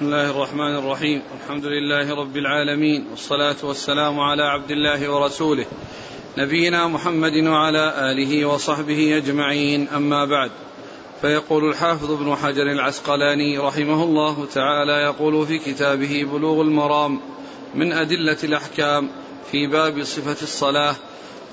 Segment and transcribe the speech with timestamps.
[0.00, 1.22] بسم الله الرحمن الرحيم.
[1.44, 5.66] الحمد لله رب العالمين والصلاة والسلام على عبد الله ورسوله
[6.38, 9.88] نبينا محمد وعلى آله وصحبه أجمعين.
[9.88, 10.50] أما بعد
[11.20, 17.20] فيقول الحافظ ابن حجر العسقلاني رحمه الله تعالى يقول في كتابه بلوغ المرام
[17.74, 19.08] من أدلة الأحكام
[19.50, 20.94] في باب صفة الصلاة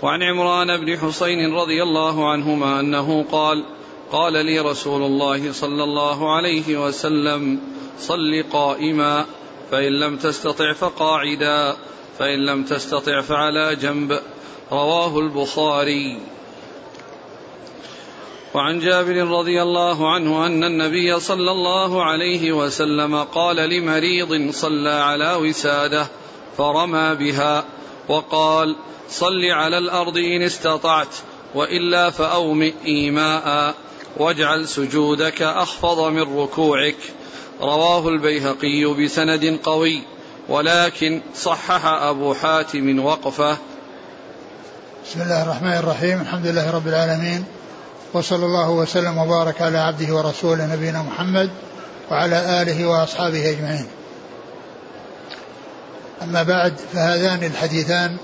[0.02, 3.66] وعن عمران بن حسين رضي الله عنهما أنه قال
[4.12, 7.60] قال لي رسول الله صلى الله عليه وسلم
[8.00, 9.26] صل قائما.
[9.72, 11.76] فإن لم تستطع فقاعدا.
[12.20, 14.20] فإن لم تستطع فعلى جنب.
[14.72, 16.20] رواه البخاري.
[18.54, 25.34] وعن جابر رضي الله عنه أن النبي صلى الله عليه وسلم قال لمريض صلى على
[25.34, 26.08] وساده
[26.58, 27.66] فرمى بها
[28.10, 28.76] وقال
[29.10, 31.16] صل على الأرض إن استطعت
[31.56, 33.76] وإلا فأومئ إيماء
[34.18, 36.98] واجعل سجودك أخفض من ركوعك.
[37.62, 40.02] رواه البيهقي بسند قوي
[40.50, 43.58] ولكن صحح أبو حاتم وقفه.
[45.06, 47.46] بسم الله الرحمن الرحيم الحمد لله رب العالمين
[48.14, 51.50] وصلى الله وسلم وبارك على عبده ورسوله نبينا محمد
[52.12, 53.88] وعلى آله وأصحابه أجمعين.
[56.24, 58.18] أما بعد فهذان الحديثان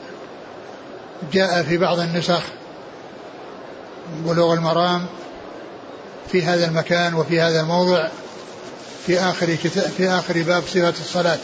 [1.33, 2.43] جاء في بعض النسخ
[4.25, 5.05] بلوغ المرام
[6.31, 8.07] في هذا المكان وفي هذا الموضع
[9.07, 11.39] في آخر كتاب في آخر باب صفة الصلاة.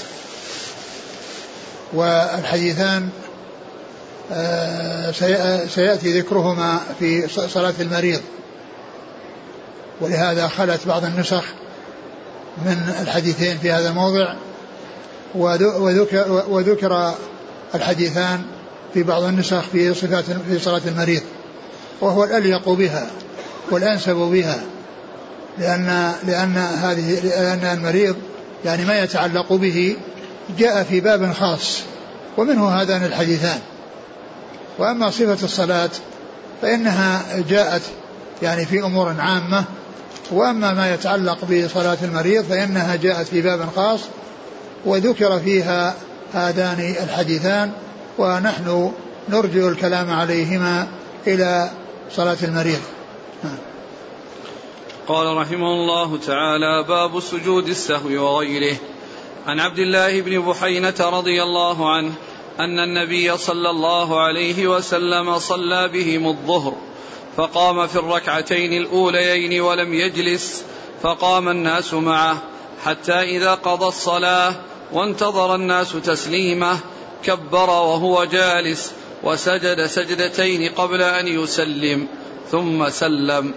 [1.93, 3.09] والحديثان
[4.31, 5.11] آه،
[5.67, 8.21] سيأتي ذكرهما في صلاة المريض.
[10.01, 11.43] ولهذا خلت بعض النسخ
[12.65, 14.33] من الحديثين في هذا الموضع.
[15.35, 17.13] وذكر, وذكر
[17.75, 18.41] الحديثان
[18.93, 21.21] في بعض النسخ في صفات في صلاة المريض.
[22.01, 23.07] وهو الأليق بها
[23.71, 24.61] والأنسب بها.
[25.57, 28.15] لأن لأن هذه لأن المريض
[28.65, 29.95] يعني ما يتعلق به
[30.57, 31.79] جاء في باب خاص
[32.37, 33.59] ومنه هذان الحديثان.
[34.79, 35.89] وأما صفة الصلاة
[36.61, 37.81] فإنها جاءت
[38.41, 39.63] يعني في أمور عامة
[40.31, 43.99] وأما ما يتعلق بصلاة المريض فإنها جاءت في باب خاص
[44.85, 45.95] وذكر فيها
[46.33, 47.71] هذان الحديثان
[48.17, 48.91] ونحن
[49.29, 50.87] نرجع الكلام عليهما
[51.27, 51.69] إلى
[52.11, 52.79] صلاة المريض.
[55.09, 58.77] قال رحمه الله تعالى باب سجود السهو وغيره.
[59.47, 62.13] عن عبد الله بن بحينة رضي الله عنه
[62.59, 66.75] أن النبي صلى الله عليه وسلم صلى بهم الظهر
[67.37, 70.63] فقام في الركعتين الأوليين ولم يجلس
[71.01, 72.41] فقام الناس معه
[72.85, 74.55] حتى إذا قضى الصلاة
[74.93, 76.79] وانتظر الناس تسليمه
[77.23, 78.91] كبر وهو جالس
[79.23, 82.07] وسجد سجدتين قبل أن يسلم
[82.51, 83.53] ثم سلم.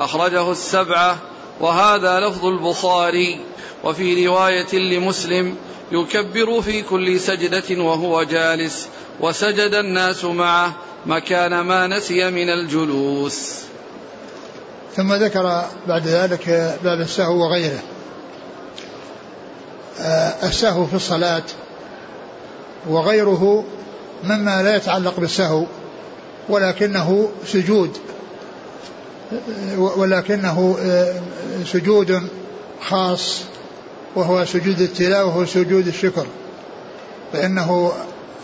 [0.00, 1.18] أخرجه السبعة
[1.60, 3.40] وهذا لفظ البخاري
[3.84, 5.56] وفي رواية لمسلم
[5.92, 8.88] يكبر في كل سجدة وهو جالس
[9.20, 10.72] وسجد الناس معه
[11.06, 13.54] مكان ما نسي من الجلوس.
[14.96, 17.82] ثم ذكر بعد ذلك باب السهو وغيره.
[20.00, 21.42] آه، السهو في الصلاة
[22.88, 23.64] وغيره
[24.24, 25.64] مما لا يتعلق بالسهو
[26.48, 27.98] ولكنه سجود.
[29.78, 31.14] ولكنه آه،
[31.66, 32.28] سجود
[32.80, 33.40] خاص
[34.16, 36.26] وهو سجود التلاوة وسجود الشكر.
[37.32, 37.92] فإنه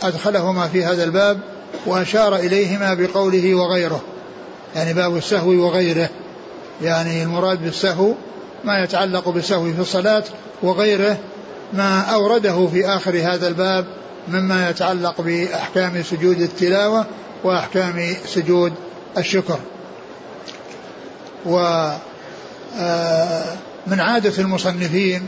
[0.02, 1.40] أدخلهما في هذا الباب
[1.86, 4.00] وأشار إليهما بقوله وغيره.
[4.76, 6.08] يعني باب السهو وغيره.
[6.82, 8.14] يعني المراد بالسهو
[8.64, 10.24] ما يتعلق بالسهو في الصلاة
[10.62, 11.18] وغيره
[11.72, 13.86] ما أورده في آخر هذا الباب
[14.28, 17.06] مما يتعلق بأحكام سجود التلاوة
[17.44, 18.72] وأحكام سجود
[19.18, 19.58] الشكر.
[21.46, 21.56] و
[22.78, 23.44] آه،
[23.86, 25.26] من عادة المصنفين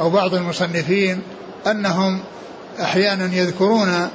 [0.00, 1.22] أو بعض المصنفين
[1.66, 2.20] أنهم
[2.80, 4.08] أحيانا يذكرون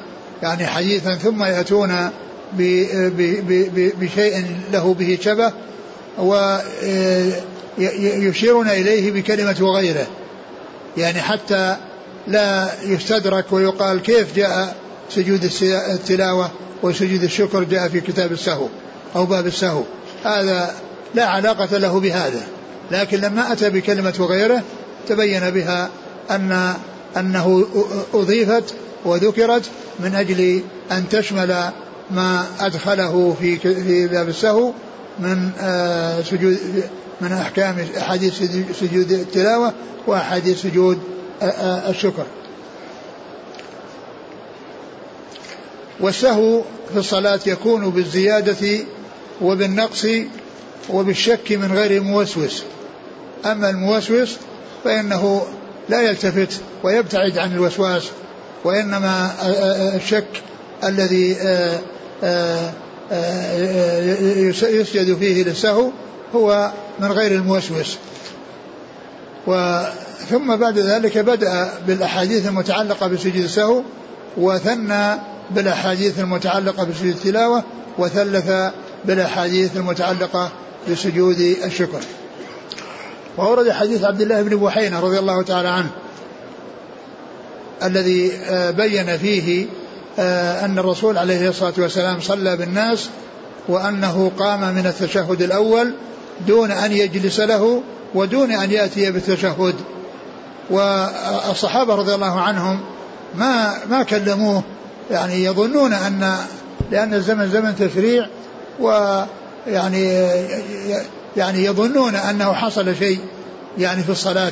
[0.44, 2.10] يعني حديثا ثم يأتون
[4.00, 5.54] بشيء له به شبه
[7.78, 10.08] ويشيرون آه، إليه بكلمة وغيره.
[10.98, 11.76] يعني حتى
[12.28, 14.76] لا يستدرك ويقال كيف جاء
[15.10, 16.52] سجود التلاوة
[16.84, 18.68] وسجود الشكر جاء في كتاب السهو
[19.16, 19.84] أو باب السهو.
[20.26, 20.76] هذا
[21.16, 22.48] لا علاقة له بهذا.
[22.92, 24.64] لكن لما أتى بكلمة وغيره
[25.08, 25.90] تبين بها
[26.32, 26.74] أن
[27.18, 27.66] أنه
[28.14, 28.74] أضيفت
[29.06, 29.70] وذكرت
[30.00, 30.62] من أجل
[30.92, 31.72] أن تشمل
[32.12, 34.72] ما أدخله في في باب السهو
[35.20, 36.58] من آه، سجود
[37.22, 38.34] من أحكام أحاديث
[38.80, 39.74] سجود التلاوة
[40.08, 41.00] وأحاديث سجود
[41.42, 42.26] آه، آه، الشكر.
[46.00, 46.62] والسهو
[46.94, 48.80] في الصلاة يكون بالزيادة
[49.42, 50.06] وبالنقص
[50.94, 52.64] وبالشك من غير موسوس.
[53.46, 54.38] أما الموسوس
[54.84, 55.48] فإنه
[55.90, 58.04] لا يلتفت ويبتعد عن الوسواس
[58.64, 59.32] وإنما
[59.96, 60.44] الشك
[60.84, 61.38] الذي
[64.62, 65.90] يسجد فيه للسهو
[66.36, 67.98] هو من غير الموسوس.
[70.30, 73.82] ثم بعد ذلك بدأ بالأحاديث المتعلقة بسجود السهو
[74.38, 75.16] وثنى
[75.52, 77.64] بالأحاديث المتعلقة بسجود التلاوة
[77.98, 78.52] وثلث
[79.06, 80.52] بالأحاديث المتعلقة
[80.92, 82.00] بسجود الشكر.
[83.38, 85.90] وأورد حديث عبد الله بن بحينة رضي الله تعالى عنه
[87.84, 89.66] الذي آه، بين فيه
[90.20, 93.10] آه، أن الرسول عليه الصلاة والسلام صلى بالناس
[93.68, 95.94] وأنه قام من التشهد الأول
[96.48, 97.84] دون أن يجلس له
[98.16, 99.76] ودون أن يأتي بالتشهد.
[100.70, 102.80] والصحابة رضي الله عنهم
[103.36, 104.64] ما ما كلموه
[105.12, 106.38] يعني يظنون أن
[106.92, 108.28] لأن الزمن زمن تشريع
[108.80, 109.28] ويعني
[109.68, 113.20] يعني يظنون أنه حصل شيء
[113.78, 114.52] يعني في الصلاة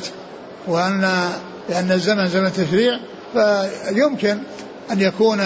[0.66, 1.30] وأن
[1.68, 2.98] لأن الزمن زمن تشريع
[3.32, 4.38] فيمكن
[4.90, 5.38] أن يكون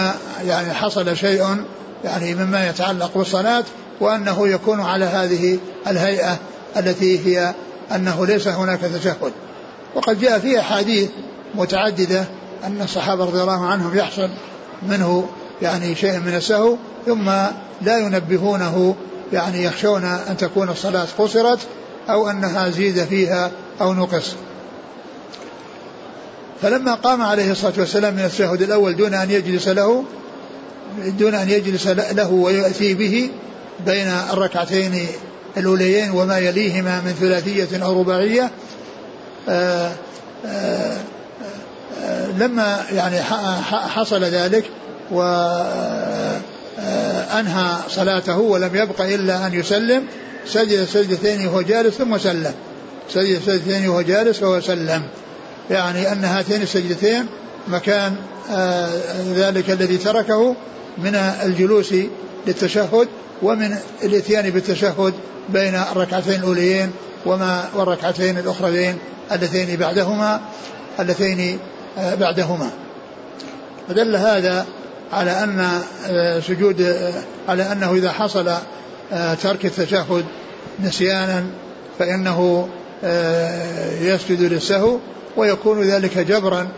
[0.47, 1.65] يعني حصل شيء
[2.05, 3.65] يعني مما يتعلق بالصلاة
[4.01, 6.39] وأنه يكون على هذه الهيئة
[6.77, 7.55] التي هي
[7.95, 9.33] أنه ليس هناك تشهد.
[9.95, 11.11] وقد جاء في أحاديث
[11.55, 12.25] متعددة
[12.65, 14.31] أن الصحابة رضي الله عنهم يحصل
[14.83, 15.29] منه
[15.63, 16.77] يعني شيء من السهو
[17.07, 17.31] ثم
[17.83, 18.95] لا ينبهونه
[19.33, 21.59] يعني يخشون أن تكون الصلاة قصرت
[22.11, 23.51] أو أنها زيد فيها
[23.81, 24.35] أو نقص.
[26.63, 30.05] فلما قام عليه الصلاة والسلام من التشهد الأول دون أن يجلس له
[31.19, 33.31] دون أن يجلس له ويأتي به
[33.87, 35.07] بين الركعتين
[35.57, 38.51] الأوليين وما يليهما من ثلاثية أو رباعية
[39.49, 39.93] آآ
[40.47, 40.97] آآ
[42.39, 43.23] لما يعني
[43.71, 44.65] حصل ذلك
[46.79, 50.07] وأنهى صلاته ولم يبق إلا أن يسلم.
[50.47, 52.55] سجد سجدتين وهو جالس ثم سلم.
[53.11, 55.03] سجد سجدتين وهو جالس وهو سلم.
[55.71, 57.27] يعني أن هاتين السجدتين
[57.69, 58.17] مكان
[59.35, 60.57] ذلك الذي تركه
[60.99, 61.95] من الجلوس
[62.47, 63.09] للتشهد
[63.43, 65.15] ومن الإتيان بالتشهد
[65.49, 66.91] بين الركعتين الأوليين
[67.27, 68.99] وما والركعتين الأخريين
[69.33, 70.41] اللتين بعدهما
[71.01, 71.59] اللتين
[71.99, 72.71] آه، بعدهما.
[73.89, 74.67] فدل هذا
[75.13, 77.13] على أن آه، سجود آه،
[77.49, 78.53] على أنه إذا حصل
[79.43, 80.25] ترك التشهد
[80.81, 81.45] نسيانا
[81.99, 82.69] فإنه
[84.01, 84.99] يسجد للسهو
[85.37, 86.69] ويكون ذلك جبرا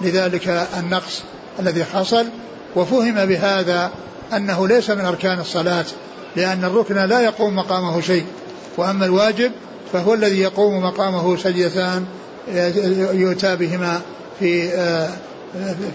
[0.00, 1.22] لذلك النقص
[1.60, 2.26] الذي حصل.
[2.76, 3.90] وفهم بهذا
[4.32, 5.84] أنه ليس من أركان الصلاة
[6.36, 8.24] لأن الركن لا يقوم مقامه شيء.
[8.76, 9.52] وأما الواجب
[9.92, 12.04] فهو الذي يقوم مقامه سجدتان
[13.12, 14.00] يؤتى بهما
[14.40, 14.70] في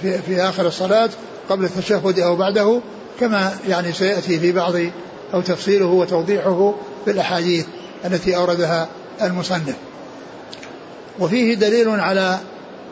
[0.02, 1.10] في, في آخر الصلاة.
[1.50, 2.82] قبل التشهد أو بعده
[3.20, 4.74] كما يعني سيأتي في بعض
[5.34, 6.74] أو تفصيله وتوضيحه
[7.06, 7.66] في الأحاديث
[8.06, 8.88] التي أوردها
[9.22, 9.76] المصنف.
[11.20, 12.40] وفيه دليل على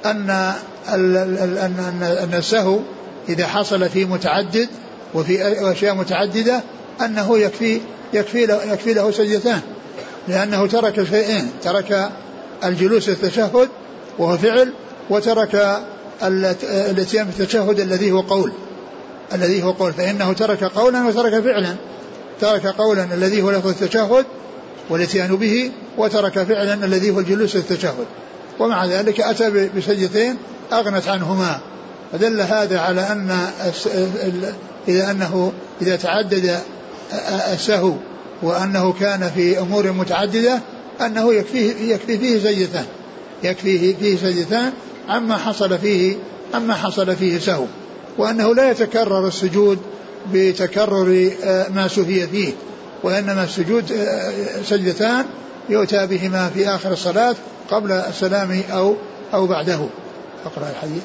[0.06, 0.54] أن
[0.90, 2.80] ان ان السهو
[3.30, 4.70] إذا حصل في متعدد
[5.14, 6.62] وفي أشياء متعددة
[7.02, 7.82] أنه يكفي
[8.14, 9.62] يكفي له يكفي له سجدتان
[10.28, 12.10] لأنه ترك شيئين ترك
[12.64, 13.70] الجلوس التشهد
[14.20, 14.74] وهو فعل
[15.10, 15.82] وترك
[16.24, 18.52] الاتيان بالتشهد الذي هو قول
[19.34, 21.76] الذي هو قول فإنه ترك قولا وترك فعلا
[22.42, 24.26] ترك قولا الذي هو لفظ التشهد
[24.90, 28.06] والاتيان به وترك فعلا الذي هو الجلوس التشهد
[28.60, 30.38] ومع ذلك أتى بسجدتين
[30.74, 31.60] أغنت عنهما.
[32.12, 33.48] فدل هذا على أن
[34.88, 35.52] إذا أنه
[35.82, 36.60] إذا تعدد
[37.54, 37.94] السهو
[38.42, 40.60] وأنه كان في أمور متعددة
[41.02, 42.86] أنه يكفيه يكفي فيه سجدتان
[43.44, 44.74] يكفيه فيه سجدتان
[45.08, 46.16] عما حصل فيه
[46.54, 47.66] عما حصل فيه سهو
[48.18, 49.80] وأنه لا يتكرر السجود
[50.34, 52.54] بتكرر آه، ما سهي فيه
[53.04, 55.26] وإنما السجود آه، سجدتان
[55.70, 57.36] يؤتى بهما في آخر الصلاة
[57.72, 58.96] قبل السلام أو
[59.34, 59.88] أو بعده.
[60.46, 61.04] أقرأ الحديث.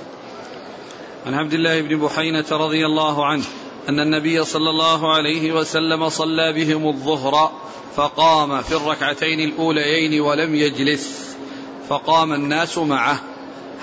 [1.27, 3.45] عن عبد الله بن بحينة رضي الله عنه
[3.89, 7.53] أن النبي صلى الله عليه وسلم صلى بهم الظهر
[7.97, 11.37] فقام في الركعتين الأوليين ولم يجلس
[11.89, 13.32] فقام الناس معه.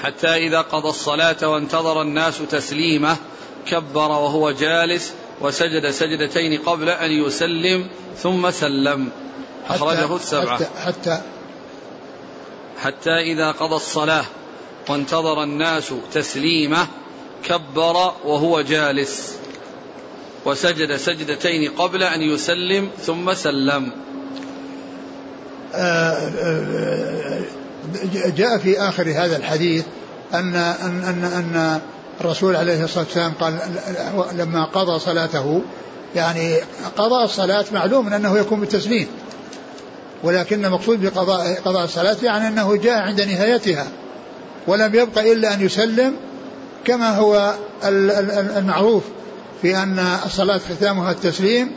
[0.04, 3.18] حتى إذا قضى الصلاة وانتظر الناس تسليمه
[3.66, 7.88] كبر وهو جالس وسجد سجدتين قبل أن يسلم
[8.18, 9.10] ثم سلم.
[9.70, 10.56] أخرجه السبعة.
[10.56, 11.22] حتى, حتى
[12.82, 14.26] حتى إذا قضى الصلاة
[14.90, 16.88] وانتظر الناس تسليمه
[17.44, 19.38] كبر وهو جالس
[20.46, 23.92] وسجد سجدتين قبل أن يسلم ثم سلم.
[25.74, 27.59] آه، آه،
[28.38, 29.86] جاء في آخر هذا الحديث
[30.34, 31.80] أن أن أن, أن
[32.22, 33.60] الرسول عليه الصلاة والسلام قال
[34.36, 35.62] لما قضى صلاته
[36.16, 36.56] يعني
[36.98, 39.08] قضاء الصلاة معلوم أنه يكون بالتسليم
[40.24, 43.88] ولكن المقصود بقضاء قضاء الصلاة يعني أنه جاء عند نهايتها
[44.68, 46.14] ولم يبق إلا أن يسلم
[46.86, 47.54] كما هو
[48.58, 49.04] المعروف
[49.62, 51.72] في أن الصلاة ختامها التسليم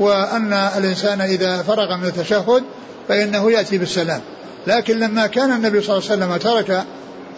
[0.00, 2.62] وأن الإنسان إذا فرغ من التشهد
[3.08, 4.20] فإنه يأتي بالسلام.
[4.66, 6.84] لكن لما كان النبي صلى الله عليه وسلم ترك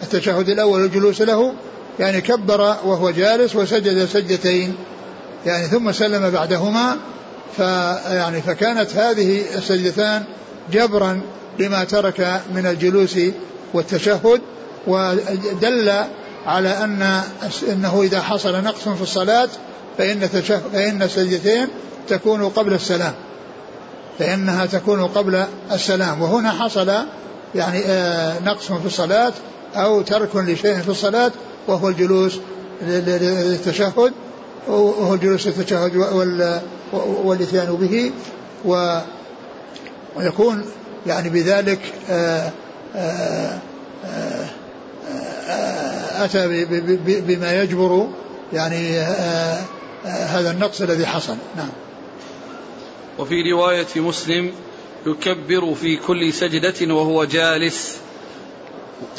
[0.03, 1.53] التشهد الأول والجلوس له
[1.99, 4.75] يعني كبر وهو جالس وسجد سجدتين
[5.45, 6.97] يعني ثم سلم بعدهما
[7.57, 10.23] فيعني فكانت هذه السجدتان
[10.71, 11.21] جبرا
[11.59, 13.19] لما ترك من الجلوس
[13.73, 14.41] والتشهد
[14.87, 15.93] ودل
[16.45, 17.21] على أن
[17.71, 19.49] إنه إذا حصل نقص في الصلاة
[19.97, 20.27] فإن
[20.73, 21.67] فإن السجدتين
[22.07, 23.13] تكون قبل السلام.
[24.19, 26.21] فإنها تكون قبل السلام.
[26.21, 26.91] وهنا حصل
[27.55, 29.33] يعني آه، نقص في الصلاة
[29.75, 31.31] أو ترك لشيء في الصلاة
[31.67, 32.39] وهو الجلوس
[32.81, 34.13] للتشهد
[34.67, 35.95] وهو الجلوس للتشهد
[37.23, 38.11] والإتيان به.
[38.65, 38.99] و
[40.15, 40.65] ويكون
[41.07, 42.51] يعني بذلك آه،
[42.95, 43.59] آه،
[46.17, 46.65] أتى
[46.97, 48.07] بما يجبر
[48.53, 48.99] يعني
[50.05, 51.35] هذا النقص الذي حصل.
[51.57, 51.69] نعم.
[53.19, 54.51] وفي رواية مسلم
[55.05, 57.97] يكبر في كل سجدة وهو جالس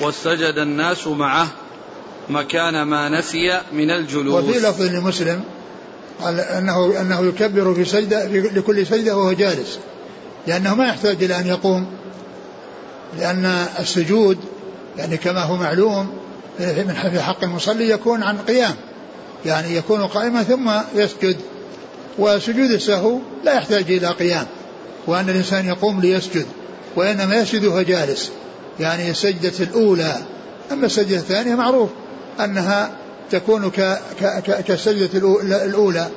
[0.02, 1.48] وسجد الناس معه
[2.28, 4.44] مكان ما نسي من الجلوس.
[4.44, 5.44] وفي لفظ لمسلم
[6.20, 9.78] قال انه أنه يكبر في سجده لكل سجدة وهو جالس.
[10.46, 11.86] لأنه ما يحتاج إلى أن يقوم.
[13.18, 13.44] لأن
[13.78, 14.38] السجود
[14.96, 16.08] يعني كما هو معلوم
[16.58, 18.74] في حق المصلي يكون عن قيام.
[19.46, 21.36] يعني يكون قائما ثم يسجد.
[22.18, 24.46] وسجود السهو لا يحتاج إلى قيام
[25.06, 26.46] وأن الإنسان يقوم ليسجد
[26.96, 28.30] وإنما يسجد وهو جالس.
[28.80, 30.16] يعني السجدة الأولى
[30.72, 31.90] أما السجدة الثانية معروف
[32.40, 32.90] أنها
[33.30, 33.70] تكون
[34.66, 35.18] كالسجدة
[35.64, 36.08] الأولى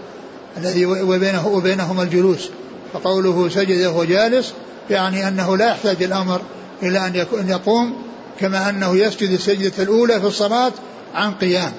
[0.57, 2.49] الذي وبينه وبينهما الجلوس.
[2.93, 4.53] فقوله سجد وهو جالس
[4.89, 6.41] يعني أنه لا يحتاج الأمر
[6.83, 7.93] إلى أن يقوم
[8.39, 10.71] كما أنه يسجد السجدة الأولى في الصلاة
[11.15, 11.71] عن قيام.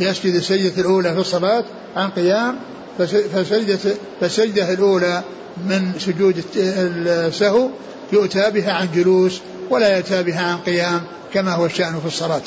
[0.00, 1.64] يسجد السجدة الأولى في الصلاة
[1.96, 2.56] عن قيام
[2.98, 3.78] فسجدة
[4.20, 5.22] فالسجدة الأولى
[5.56, 7.68] من سجود السهو
[8.12, 11.02] يؤتى بها عن جلوس ولا يؤتى بها عن قيام
[11.34, 12.42] كما هو الشأن في الصلاة.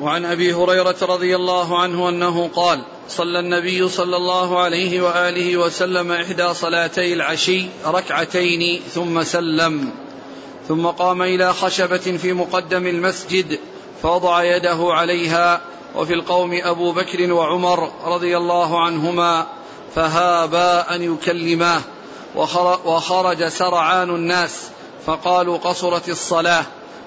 [0.00, 6.12] وعن أبي هريرة رضي الله عنه أنه قال صلى النبي صلى الله عليه وآله وسلم
[6.12, 9.90] إحدى صلاتي العشي ركعتين ثم سلم.
[10.68, 13.58] ثم قام إلى خشبة في مقدم المسجد
[14.02, 15.60] فوضع يده عليها
[15.96, 19.46] وفي القوم أبو بكر وعمر رضي الله عنهما
[19.94, 21.80] فهابا أن يكلماه
[22.84, 24.70] وخرج سرعان الناس
[25.06, 26.64] فقالوا قصرت الصلاة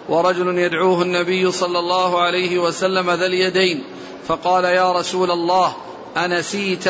[0.10, 3.84] ورجل يدعوه النبي صلى الله عليه وسلم ذا اليدين
[4.28, 5.76] فقال يا رسول الله
[6.18, 6.88] أنسيت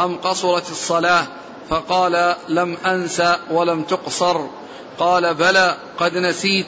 [0.00, 1.26] أم قصرت الصلاة؟
[1.70, 4.46] فقال لم أنس ولم تقصر.
[4.98, 6.66] قال بلى قد نسيت.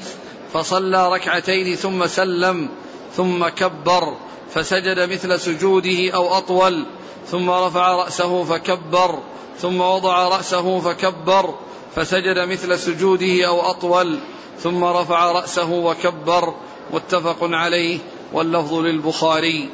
[0.53, 2.69] فصلى ركعتين ثم سلم
[3.17, 4.17] ثم كبر.
[4.55, 6.85] فسجد مثل سجوده أو أطول
[7.27, 9.19] ثم رفع رأسه فكبر
[9.59, 11.55] ثم وضع رأسه فكبر
[11.97, 14.19] فسجد مثل سجوده أو أطول
[14.63, 16.55] ثم رفع رأسه وكبر
[16.93, 17.99] متفق عليه
[18.33, 19.69] واللفظ للبخاري.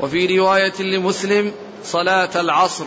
[0.00, 1.52] وفي رواية لمسلم
[1.84, 2.84] صلاة العصر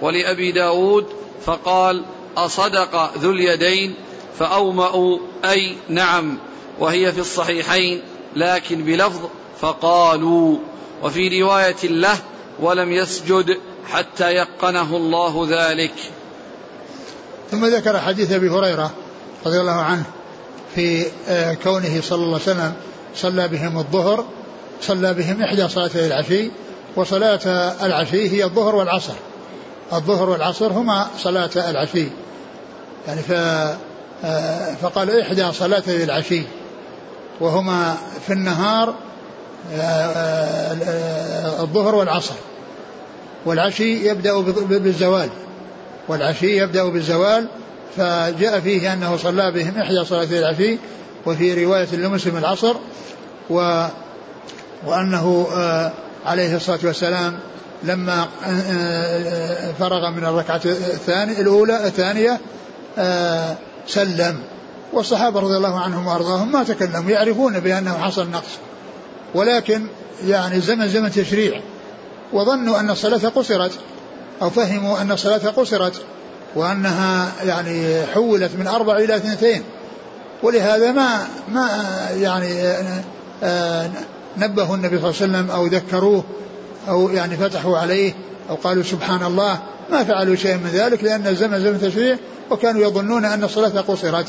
[0.00, 1.06] ولأبي داود
[1.44, 2.04] فقال
[2.36, 3.94] أصدق ذو اليدين
[4.38, 6.38] فأومأوا أي نعم
[6.78, 8.02] وهي في الصحيحين
[8.36, 9.28] لكن بلفظ
[9.60, 10.56] فقالوا
[11.02, 12.18] وفي رواية له
[12.60, 13.58] ولم يسجد
[13.90, 15.94] حتى يقنه الله ذلك.
[17.50, 18.90] ثم ذكر حديث أبي هريرة
[19.46, 20.04] رضي الله عنه
[20.74, 22.72] في آه، كونه صلى الله عليه وسلم
[23.14, 24.24] صلى بهم الظهر
[24.82, 26.50] صلى بهم إحدى صلاتي العشي
[26.96, 27.40] وصلاة
[27.82, 29.12] العشي هي الظهر والعصر.
[29.92, 32.08] الظهر والعصر هما صلاة العشي.
[33.06, 33.32] يعني ف
[34.24, 36.42] آه، فقال إحدى صلاتي العشي
[37.40, 37.96] وهما
[38.26, 38.94] في النهار
[41.60, 42.34] الظهر والعصر.
[43.46, 45.28] والعشي يبدأ بالزوال.
[46.08, 47.48] والعشي يبدأ بالزوال
[47.96, 50.78] فجاء فيه أنه صلى بهم إحدى صلاتي العشي
[51.26, 52.76] وفي رواية لمسلم العصر
[53.50, 53.86] و
[54.86, 55.92] وأنه آه،
[56.26, 57.38] عليه الصلاة والسلام
[57.82, 62.40] لما آه، آه، فرغ من الركعة الثانية الأولى الثانية
[63.86, 64.38] سلم.
[64.92, 68.58] والصحابة رضي الله عنهم وأرضاهم ما تكلموا يعرفون بأنه حصل نقص.
[69.34, 69.86] ولكن
[70.26, 71.60] يعني زمن زمن تشريع.
[72.32, 73.72] وظنوا أن الصلاة قصرت
[74.42, 76.02] أو فهموا أن الصلاة قصرت
[76.54, 79.62] وأنها يعني حولت من أربع إلى اثنتين.
[80.42, 81.68] ولهذا ما ما
[82.16, 82.62] يعني
[83.42, 83.90] آه،
[84.36, 86.24] نبهوا النبي صلى الله عليه وسلم أو ذكروه
[86.88, 88.14] أو يعني فتحوا عليه
[88.50, 89.58] أو قالوا سبحان الله.
[89.90, 92.16] ما فعلوا شيئا من ذلك لأن الزمن زمن تشريع
[92.50, 94.26] وكانوا يظنون أن الصلاة قصرت.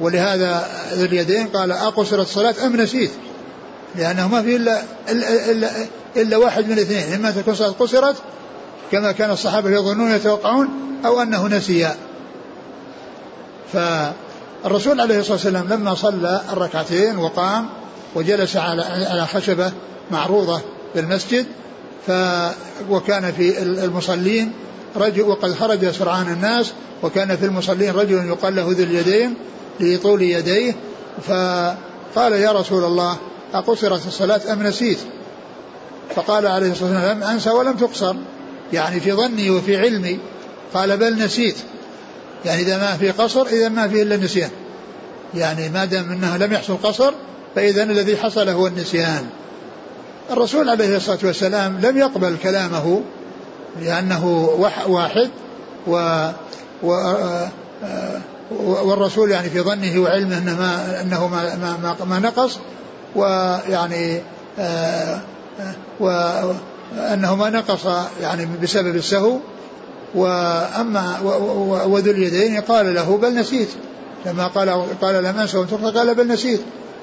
[0.00, 3.10] ولهذا ذو اليدين قال أقصرت الصلاة أم نسيت؟
[3.96, 5.70] لأنه ما في إلا, إلا, إلا,
[6.16, 7.14] إلا واحد من الاثنين.
[7.14, 8.16] إما تكون صلاة قصرت
[8.92, 10.68] كما كان الصحابة يظنون يتوقعون
[11.06, 11.88] أو أنه نسي
[13.72, 17.68] فالرسول عليه الصلاة والسلام لما صلى الركعتين وقام
[18.14, 19.72] وجلس على على خشبة
[20.10, 20.60] معروضة
[20.94, 21.46] بالمسجد
[22.06, 22.12] ف
[22.90, 24.52] وكان في المصلين
[24.96, 26.72] رجل وقد خرج سرعان الناس
[27.02, 29.34] وكان في المصلين رجل يقال له ذو اليدين
[29.80, 30.76] لطول يديه
[31.26, 33.16] فقال يا رسول الله
[33.54, 34.98] أقصرت الصلاة أم نسيت؟
[36.14, 38.16] فقال عليه الصلاة والسلام لم أنسى ولم تقصر.
[38.72, 40.18] يعني في ظني وفي علمي.
[40.74, 41.56] قال بل نسيت.
[42.44, 44.50] يعني إذا ما في قصر إذا ما فيه إلا النسيان.
[45.34, 47.12] يعني ما دام أنه لم يحصل قصر
[47.54, 49.26] فإذا الذي حصل هو النسيان.
[50.30, 53.02] الرسول عليه الصلاة والسلام لم يقبل كلامه
[53.80, 54.26] لأنه
[54.88, 55.30] واحد
[55.86, 56.28] و,
[56.82, 56.92] و
[58.60, 62.58] والرسول يعني في ظنه وعلمه أنه ما أنه ما, ما, ما نقص.
[63.16, 64.20] ويعني
[66.00, 67.86] وانه ما نقص
[68.22, 69.38] يعني بسبب السهو.
[70.14, 71.20] وأما
[71.86, 73.68] وذو اليدين قال له بل نسيت.
[74.26, 75.58] لما قال قال لم انسى
[75.94, 76.60] قال بل نسيت.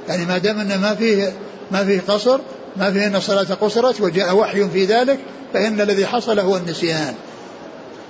[0.10, 1.34] يعني ما دام انه ما فيه
[1.72, 2.40] ما فيه قصر
[2.78, 5.20] ما فيه أن الصلاة قصرت وجاء وحي في ذلك
[5.54, 7.14] فإن الذي حصل هو النسيان.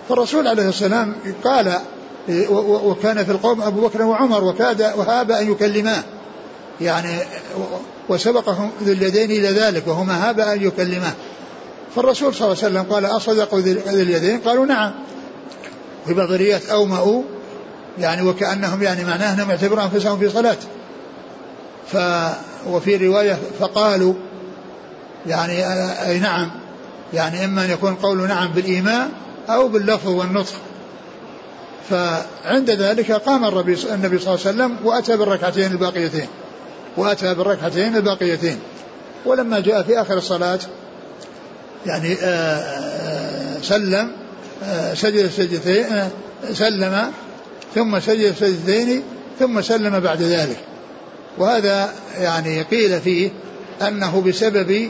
[0.10, 1.74] فالرسول عليه السلام قال
[2.60, 6.04] وكان في القوم أبو بكر وعمر وكاد وهاب أن يكلماه.
[6.82, 7.20] يعني
[8.10, 11.14] وسبقهم ذو اليدين إلى ذلك وهما هاب أن يكلماه.
[11.96, 14.92] فالرسول صلى الله عليه وسلم قال أصدقوا ذي اليدين؟ قالوا نعم.
[16.06, 17.24] في بعض الروايات اومأوا
[18.00, 20.58] يعني وكأنهم يعني معناه أنهم يعتبرون أنفسهم في صلاة.
[21.92, 21.98] ف
[22.68, 24.14] وفي رواية فقالوا
[25.28, 25.54] يعني
[26.06, 26.52] أي نعم.
[27.14, 29.10] يعني إما أن يكون قول نعم بالإيماء
[29.50, 30.54] أو باللفظ والنطق.
[31.90, 36.28] فعند ذلك قام النبي صلى الله عليه وسلم وأتى بالركعتين الباقيتين.
[36.98, 38.60] وأتى بالركعتين الباقيتين.
[39.26, 40.60] ولما جاء في آخر الصلاة
[41.86, 44.12] يعني آه، آه، سلم
[44.64, 46.10] آه، سجد سجدتين
[46.54, 47.12] سلم
[47.76, 49.04] ثم سجد سجدتين
[49.40, 50.58] ثم سلم بعد ذلك.
[51.38, 53.30] وهذا يعني قيل فيه
[53.82, 54.90] أنه بسبب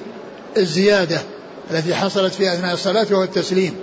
[0.57, 1.21] الزيادة
[1.71, 3.75] التي حصلت في أثناء الصلاة وهو التسليم.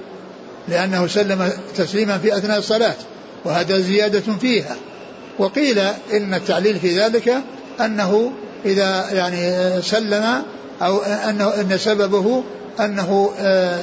[0.68, 2.94] لأنه سلم تسليما في أثناء الصلاة
[3.44, 4.76] وهذا زيادة فيها.
[5.38, 5.79] وقيل
[6.12, 7.42] إن التعليل في ذلك
[7.80, 8.32] أنه
[8.64, 10.42] إذا يعني سلم
[10.82, 12.44] أو أنه إن سببه
[12.80, 13.80] أنه آه،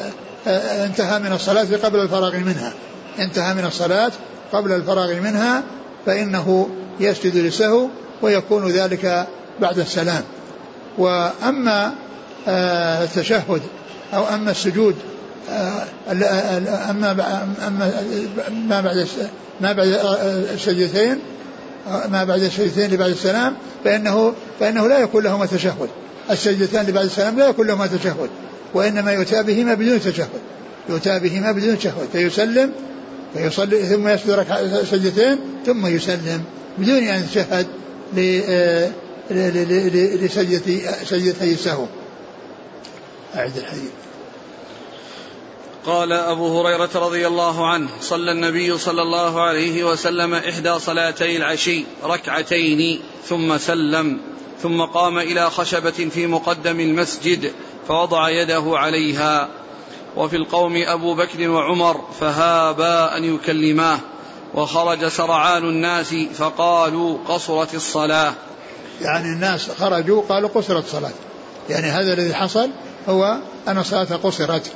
[0.48, 2.74] آه، انتهى من الصلاة قبل الفراغ منها.
[3.20, 4.12] انتهى من الصلاة
[4.54, 5.64] قبل الفراغ منها
[6.06, 7.88] فإنه يسجد للسهو
[8.22, 9.28] ويكون ذلك
[9.62, 10.24] بعد السلام.
[10.98, 11.94] وأما
[12.48, 13.62] آه، التشهد
[14.14, 14.96] أو أما السجود
[16.90, 17.14] أما
[18.68, 19.08] ما بعد
[19.62, 19.88] ما بعد
[20.54, 21.20] السجدتين
[21.88, 25.90] ما بعد السجدتين لبعد السلام فإنه فإنه لا يكون لهما تشهد.
[26.32, 28.30] السجدتان لبعد السلام لا يكون لهما تشهد
[28.74, 30.42] وإنما يؤتى بهما بدون تشهد.
[30.90, 32.08] يؤتى بهما بدون تشهد.
[32.14, 32.72] فيسلم
[33.34, 34.46] فيصلي ثم يسجد
[34.92, 36.44] سجدتين ثم يسلم
[36.78, 37.68] بدون أن يتشهد
[40.22, 41.86] لسجدتي سجدتي السهو
[43.36, 44.03] أعد الحديث.
[45.86, 51.86] قال أبو هريرة رضي الله عنه صلى النبي صلى الله عليه وسلم إحدى صلاتي العشي
[52.04, 54.20] ركعتين ثم سلم
[54.62, 57.52] ثم قام إلى خشبة في مقدم المسجد
[57.88, 59.50] فوضع يده عليها.
[60.16, 64.00] وفي القوم أبو بكر وعمر فهابا أن يكلماه
[64.54, 68.34] وخرج سرعان الناس فقالوا قصرت الصلاة.
[69.02, 71.12] يعني الناس خرجوا قالوا قصرت الصلاة
[71.70, 72.70] يعني هذا الذي حصل
[73.10, 74.72] هو أن الصلاة قصرت.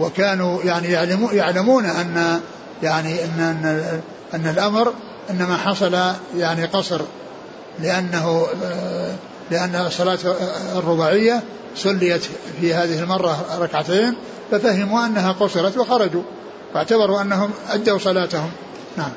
[0.00, 0.88] وكانوا يعني
[1.32, 2.40] يعلمون, أن
[2.82, 4.00] يعني أن, أن,
[4.34, 4.92] أن الأمر
[5.30, 5.98] إنما حصل
[6.36, 7.00] يعني قصر
[7.78, 8.46] لأنه
[9.50, 10.18] لأن الصلاة
[10.76, 11.42] الرباعية
[11.76, 12.22] صليت
[12.60, 14.14] في هذه المرة ركعتين
[14.50, 16.22] ففهموا أنها قصرت وخرجوا
[16.74, 18.50] واعتبروا أنهم أدوا صلاتهم.
[18.96, 19.12] نعم.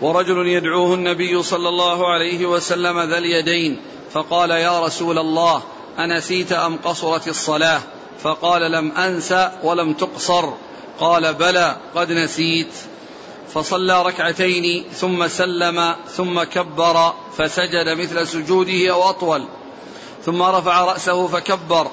[0.00, 3.80] ورجل يدعوه النبي صلى الله عليه وسلم ذا اليدين
[4.12, 5.62] فقال يا رسول الله
[5.98, 7.80] أنسيت أم قصرت الصلاة؟
[8.22, 10.52] فقال لم أنس ولم تقصر.
[11.00, 12.74] قال بلى قد نسيت.
[13.54, 19.44] فصلى ركعتين ثم سلم ثم كبر فسجد مثل سجوده أو أطول.
[20.24, 21.90] ثم رفع رأسه فكبر.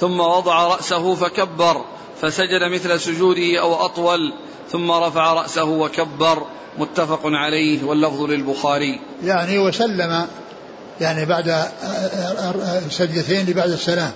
[0.00, 1.84] ثم وضع رأسه فكبر
[2.20, 4.32] فسجد مثل سجوده أو أطول.
[4.70, 6.46] ثم رفع رأسه وكبر.
[6.78, 9.00] متفق عليه واللفظ للبخاري.
[9.24, 10.26] يعني وسلم
[11.00, 11.64] يعني بعد
[12.90, 14.10] سجدتين لبعد السلام.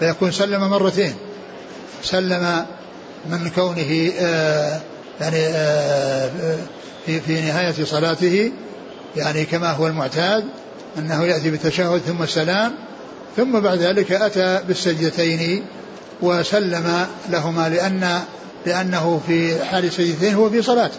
[0.00, 1.14] فيكون سلم مرتين.
[2.02, 2.66] سلم
[3.26, 4.80] من كونه آه،
[5.20, 6.30] يعني آه،
[7.06, 8.52] في, في نهاية صلاته
[9.16, 10.44] يعني كما هو المعتاد
[10.98, 12.74] أنه يأتي بالتشهد ثم السلام
[13.36, 15.64] ثم بعد ذلك أتى بالسجدتين
[16.22, 18.20] وسلم لهما لأن
[18.66, 20.90] لأنه في حال السجدتين هو في صلاة.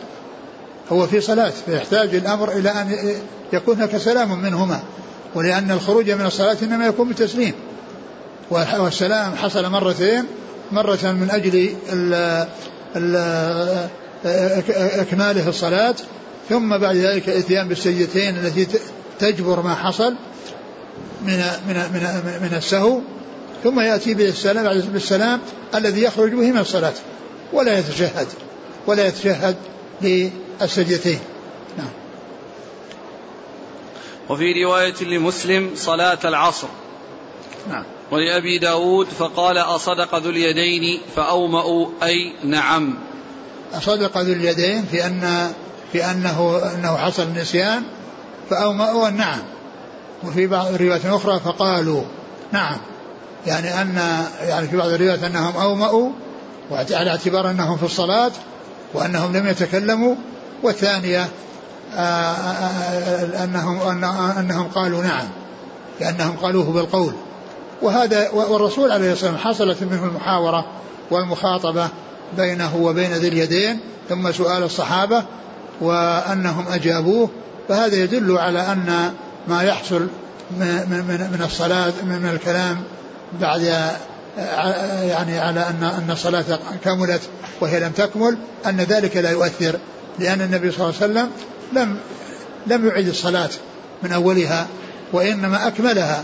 [0.91, 3.15] هو في صلاة فيحتاج الأمر إلى أن
[3.53, 4.79] يكون هناك سلام منهما.
[5.35, 7.53] ولأن الخروج من الصلاة إنما يكون بالتسليم.
[8.51, 10.23] والسلام حصل مرتين
[10.71, 12.47] مرة من أجل ال
[12.95, 13.87] ال
[14.75, 15.95] إكماله الصلاة
[16.49, 18.67] ثم بعد ذلك الاتيان بالسجدتين التي
[19.19, 20.13] تجبر ما حصل
[21.21, 22.03] من من من
[22.41, 22.99] من السهو
[23.63, 25.39] ثم يأتي بالسلام بالسلام
[25.75, 26.93] الذي يخرج به من الصلاة
[27.53, 28.27] ولا يتشهد
[28.87, 29.55] ولا يتشهد
[30.01, 31.19] للسجدتين.
[34.31, 36.67] وفي رواية لمسلم صلاة العصر.
[37.69, 37.83] نعم.
[38.11, 42.97] ولأبي داود فقال أصدق ذو اليدين فأومأوا أي نعم.
[43.73, 45.51] أصدق ذو اليدين في أن
[45.91, 47.83] في أنه أنه حصل النسيان
[48.49, 49.39] فأومأوا نعم
[50.23, 52.03] وفي بعض الروايات الأخرى فقالوا
[52.51, 52.77] نعم.
[53.47, 53.95] يعني أن
[54.41, 56.09] يعني في بعض الروايات أنهم أومأوا
[56.71, 58.31] على اعتبار أنهم في الصلاة
[58.93, 60.15] وأنهم لم يتكلموا
[60.63, 61.27] والثانية
[63.43, 64.03] أنهم
[64.37, 65.27] أنهم قالوا نعم.
[65.99, 67.13] لأنهم قالوه بالقول.
[67.81, 70.65] وهذا والرسول عليه الصلاة والسلام حصلت منه المحاورة
[71.11, 71.87] والمخاطبة
[72.37, 75.23] بينه وبين ذي اليدين ثم سؤال الصحابة
[75.81, 77.29] وأنهم أجابوه.
[77.69, 79.13] فهذا يدل على أن
[79.47, 80.07] ما يحصل
[80.51, 82.77] من, من, من الصلاة من الكلام
[83.41, 83.61] بعد
[85.03, 86.43] يعني على أن أن الصلاة
[86.83, 87.21] كملت
[87.61, 89.75] وهي لم تكمل أن ذلك لا يؤثر
[90.19, 91.31] لأن النبي صلى الله عليه وسلم
[91.73, 91.97] لم
[92.67, 93.49] لم يعيد الصلاة
[94.03, 94.67] من أولها
[95.13, 96.23] وإنما أكملها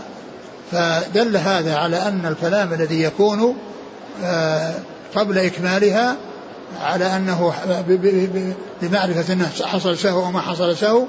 [0.72, 3.56] فدل هذا على أن الكلام الذي يكون
[4.24, 4.74] آه،
[5.14, 6.16] قبل إكمالها
[6.80, 7.52] على أنه
[8.82, 11.04] بمعرفة أنه حصل سهو أو ما حصل سهو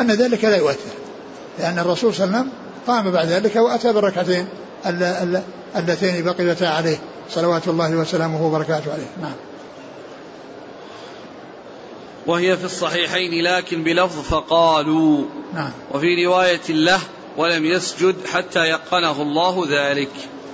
[0.00, 0.92] أن ذلك لا يؤثر
[1.58, 4.46] لأن الرسول صلى الله عليه وسلم قام بعد ذلك وأتى بالركعتين
[5.76, 6.98] اللتين بقيتا عليه
[7.30, 9.06] صلوات الله وسلامه وبركاته عليه.
[9.22, 9.51] نعم.
[12.26, 15.24] وهي في الصحيحين لكن بلفظ فقالوا.
[15.54, 15.70] نعم.
[15.94, 17.00] وفي رواية له
[17.36, 20.10] ولم يسجد حتى يقنه الله ذلك.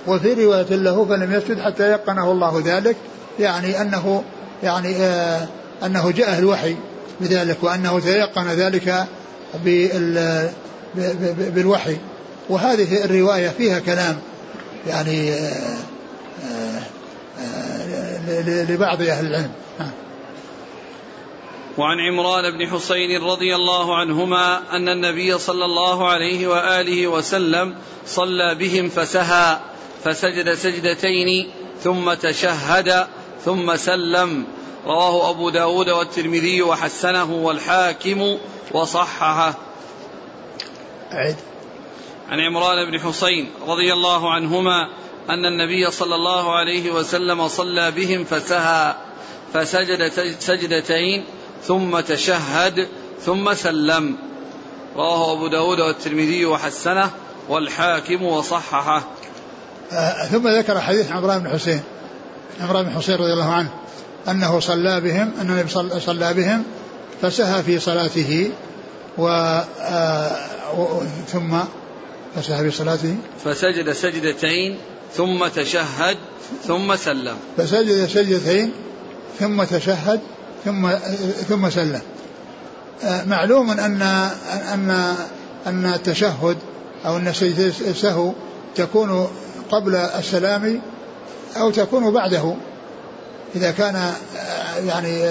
[0.07, 2.95] وفي رواية له فلم يسجد حتى يقنه الله ذلك
[3.39, 4.23] يعني أنه
[4.63, 5.47] يعني آه
[5.85, 6.75] أنه جاءه الوحي
[7.21, 9.07] بذلك وأنه تيقن ذلك
[11.37, 11.97] بالوحي.
[12.49, 14.17] وهذه الرواية فيها كلام
[14.87, 15.77] يعني آه،
[16.43, 16.81] آه،
[17.39, 19.51] آه، لبعض أهل العلم.
[21.79, 28.55] وعن عمران بن حسين رضي الله عنهما أن النبي صلى الله عليه وآله وسلم صلى
[28.55, 29.59] بهم فسهى
[30.03, 31.51] فسجد سجدتين
[31.83, 33.07] ثم تشهد
[33.45, 34.45] ثم سلم.
[34.85, 38.37] رواه أبو داود والترمذي وحسنه والحاكم
[38.73, 39.53] وصححه.
[41.13, 41.35] أعد
[42.29, 44.89] عن عمران بن حسين رضي الله عنهما
[45.29, 48.95] أن النبي صلى الله عليه وسلم صلى بهم فسهى
[49.53, 50.07] فسجد
[50.39, 51.25] سجدتين
[51.67, 52.87] ثم تشهد
[53.25, 54.17] ثم سلم.
[54.95, 57.09] رواه أبو داود والترمذي وحسنه
[57.49, 59.03] والحاكم وصححه.
[59.91, 61.81] آه ثم ذكر حديث عمران بن حسين
[62.61, 63.69] عمران بن حسين رضي الله عنه
[64.27, 65.69] أنه صلى بهم أن النبي
[65.99, 66.63] صلى بهم
[67.21, 68.51] فسهى في صلاته
[69.17, 69.27] و
[69.81, 70.47] آه
[71.27, 71.57] ثم
[72.35, 73.15] فسهى في صلاته.
[73.45, 74.77] فسجد سجدتين
[75.13, 76.17] ثم تشهد
[76.67, 77.37] ثم سلم.
[77.57, 78.71] فسجد سجدتين
[79.39, 80.19] ثم تشهد
[80.65, 80.89] ثم
[81.49, 82.01] ثم سلم.
[83.03, 84.01] آه، معلوم أن
[84.73, 85.15] أن
[85.67, 86.57] أن التشهد
[87.05, 87.27] أو أن
[87.87, 88.33] السهو
[88.75, 89.27] تكون
[89.71, 90.81] قبل السلام
[91.57, 92.55] أو تكون بعده.
[93.55, 94.13] إذا كان آه،
[94.87, 95.23] يعني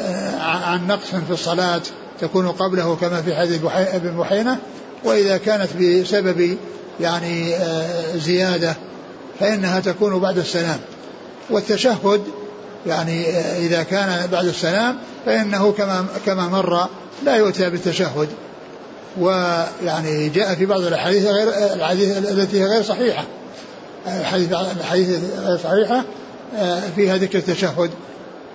[0.00, 1.82] آه، عن نقص في الصلاة
[2.20, 4.58] تكون قبله كما في حديث ابن بحينة
[5.04, 6.56] وإذا كانت بسبب
[7.00, 7.54] يعني
[8.14, 8.76] زيادة
[9.40, 10.78] فإنها تكون بعد السلام.
[11.50, 12.22] والتشهد
[12.86, 16.88] يعني إذا كان بعد السلام فإنه كما كما مر
[17.24, 18.28] لا يؤتى بالتشهد.
[19.20, 23.24] ويعني جاء في بعض الأحاديث غير الحديث التي هي غير صحيحة.
[24.06, 26.04] الحديث الحديث غير صحيحة
[26.96, 27.90] فيها ذكر التشهد.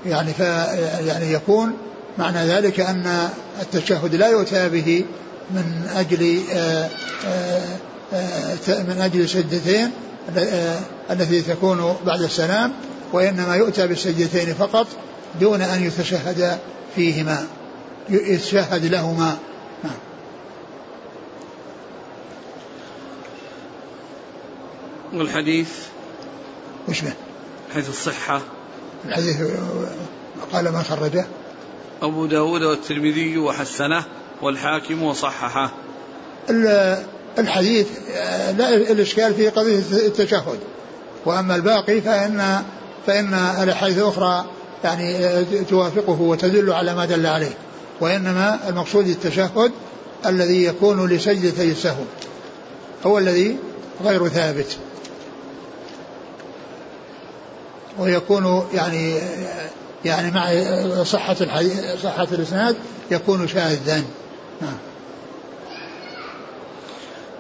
[0.06, 0.40] يعني ف
[1.08, 1.74] يعني يكون
[2.18, 3.30] معنى ذلك أن
[3.62, 5.06] التشهد لا يؤتى به
[5.52, 6.40] من أجل
[8.68, 9.92] من أجل سجدتين
[11.12, 12.74] التي تكون بعد السلام
[13.14, 14.88] وإنما يؤتى بالسجدتين فقط
[15.40, 16.60] دون أن يتشهد
[16.96, 17.48] فيهما
[18.10, 19.38] يتشهد لهما.
[19.84, 19.94] نعم.
[25.14, 25.70] والحديث؟
[26.88, 27.14] وش به؟
[27.74, 28.42] حيث الصحة.
[29.06, 29.38] الحديث
[30.54, 31.26] قال ما خرجه؟
[32.02, 34.04] أبو داود والترمذي وحسنه
[34.42, 35.72] والحاكم وصححه.
[37.40, 37.88] الحديث
[38.58, 40.60] لا الإشكال في قضية التشهد.
[41.26, 42.64] وأما الباقي فإن
[43.08, 44.46] فإن الأحاديث الأخرى
[44.84, 45.34] يعني
[45.70, 47.58] توافقه وتدل على ما دل عليه
[48.02, 49.72] وإنما المقصود التشهد
[50.26, 52.04] الذي يكون لسجدتي السهو
[53.06, 53.58] هو الذي
[54.04, 54.78] غير ثابت.
[58.00, 59.20] ويكون يعني
[60.06, 60.54] يعني مع
[61.04, 62.76] صحة الحديث صحة الإسناد
[63.12, 64.04] يكون شاذا.
[64.62, 64.78] نعم.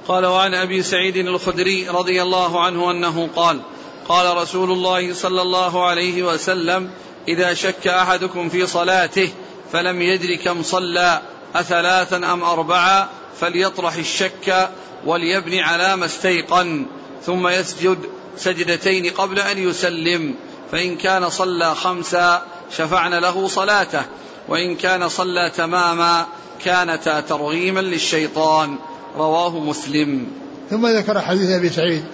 [0.07, 3.61] قال وعن أبي سعيد الخدري رضي الله عنه أنه قال
[4.09, 6.89] قال رسول الله صلى الله عليه وسلم
[7.27, 9.29] إذا شك أحدكم في صلاته
[9.71, 11.21] فلم يدر كم صلى
[11.55, 13.07] اثلاثا أم اربعا
[13.39, 14.69] فليطرح الشك
[15.05, 16.85] وليبني على ما استيقن
[17.25, 17.97] ثم يسجد
[18.37, 20.35] سجدتين قبل أن يسلم
[20.71, 22.43] فإن كان صلى خمسا
[22.77, 24.01] شفعن له صلاته
[24.47, 26.25] وإن كان صلى تماما
[26.65, 28.77] كانتا ترغيما للشيطان.
[29.17, 30.27] رواه مسلم.
[30.69, 32.05] ثم ذكر حديث أبي سعيد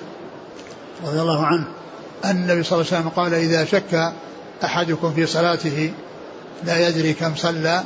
[1.06, 1.68] رضي الله عنه.
[2.26, 4.14] أن النبي صلى الله عليه وسلم قال إذا شك
[4.64, 5.92] أحدكم في صلاته
[6.64, 7.84] لا يدري كم صلى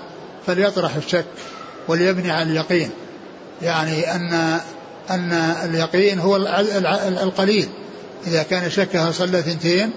[0.47, 1.25] فليطرح الشك
[1.88, 2.89] وليبني على اليقين.
[3.62, 4.60] يعني أن
[5.10, 6.36] أن اليقين هو
[7.23, 7.69] القليل.
[8.28, 9.91] إذا كان شكها صلى ثنتين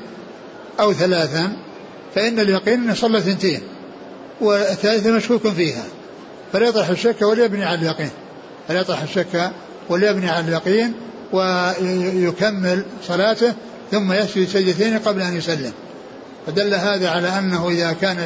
[0.81, 1.53] أو ثلاثا
[2.15, 3.61] فإن اليقين أنه صلى ثنتين
[4.41, 5.85] والثالثة مشكوك فيها.
[6.53, 8.11] فليطرح الشك وليبني على اليقين.
[8.69, 9.51] فليطرح الشك
[9.89, 10.93] وليبني على اليقين
[11.33, 13.55] ويكمل صلاته
[13.93, 15.73] ثم يسجد سجدتين قبل أن يسلم.
[16.47, 18.17] فدل هذا على أنه إذا كان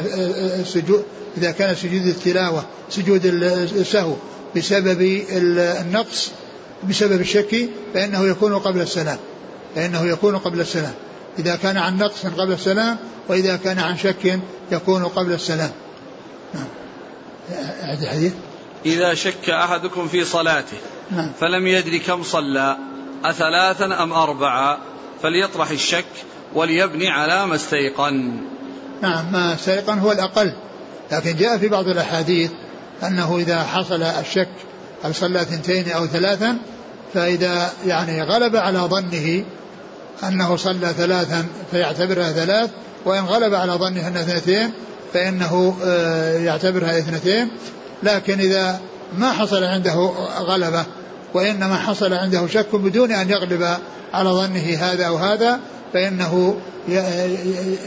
[0.59, 1.03] السجود
[1.37, 4.13] إذا كان سجود التلاوة سجود السهو
[4.55, 5.01] بسبب
[5.31, 6.31] النقص
[6.89, 9.17] بسبب الشك فإنه يكون قبل السلام.
[9.75, 10.93] فإنه يكون قبل السلام.
[11.39, 14.39] إذا كان عن نقص قبل السلام وإذا كان عن شك
[14.71, 15.71] يكون قبل السلام.
[16.53, 16.67] نعم.
[18.01, 18.33] الحديث.
[18.85, 20.77] إذا شك أحدكم في صلاته
[21.11, 21.31] نعم.
[21.39, 22.77] فلم يدر كم صلى
[23.25, 24.77] أثلاثا أم أربعا؟
[25.23, 26.05] فليطرح الشك
[26.53, 28.41] وليبني على ما استيقن.
[29.01, 30.53] نعم ما استيقن هو الأقل.
[31.11, 32.51] لكن جاء في بعض الأحاديث
[33.03, 34.49] أنه إذا حصل الشك
[35.03, 36.57] هل صلى ثنتين أو ثلاثا
[37.13, 39.45] فإذا يعني غلب على ظنه
[40.23, 42.69] أنه صلى ثلاثا فيعتبرها ثلاث
[43.05, 44.71] وإن غلب على ظنه أنها اثنتين
[45.13, 47.49] فإنه آه، يعتبرها اثنتين.
[48.03, 48.79] لكن إذا
[49.17, 50.85] ما حصل عنده غلبة
[51.33, 53.77] وإنما حصل عنده شك بدون أن يغلب
[54.13, 55.59] على ظنه هذا أو هذا
[55.93, 56.55] فإنه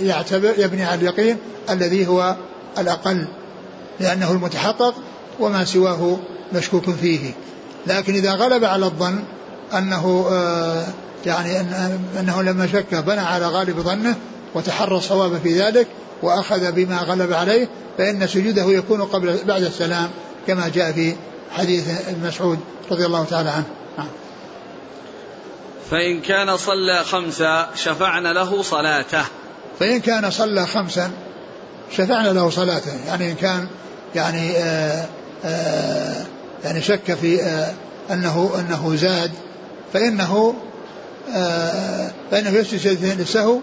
[0.02, 1.36] يعتبر يبني على اليقين
[1.70, 2.36] الذي هو
[2.78, 3.26] الأقل
[4.00, 4.94] لأنه المتحقق
[5.40, 6.16] وما سواه
[6.52, 7.32] مشكوك فيه.
[7.86, 9.18] لكن إذا غلب على الظن
[9.74, 10.84] أنه آه،
[11.26, 11.60] يعني
[12.20, 14.16] أنه لما شك بنى على غالب ظنه
[14.54, 15.86] وتحرى الصواب في ذلك
[16.22, 20.08] وأخذ بما غلب عليه فإن سجوده يكون قبل بعد السلام
[20.46, 21.14] كما جاء في
[21.52, 22.58] حديث ابن مسعود
[22.90, 23.64] رضي الله تعالى عنه.
[23.98, 24.06] نعم.
[25.90, 29.24] فإن كان صلى خمسا شفعنا له صلاته.
[29.80, 31.10] فإن كان صلى خمسا
[31.96, 33.04] شفعنا له صلاته.
[33.06, 33.68] يعني إن كان
[34.14, 35.06] يعني آآ آه،
[35.44, 36.26] آآ آه،
[36.64, 37.74] يعني شك في آه،
[38.10, 39.30] أنه أنه زاد
[39.92, 40.54] فإنه
[42.30, 43.58] فإنه يسجد سجدتين للسهو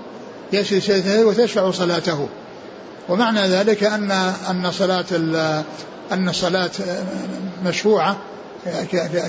[0.53, 2.29] يسجد سجدتين وتشفع صلاته.
[3.09, 4.11] ومعنى ذلك أن
[4.49, 5.05] أن صلاة
[6.11, 6.69] أن الصلاة
[7.65, 8.17] مشروعة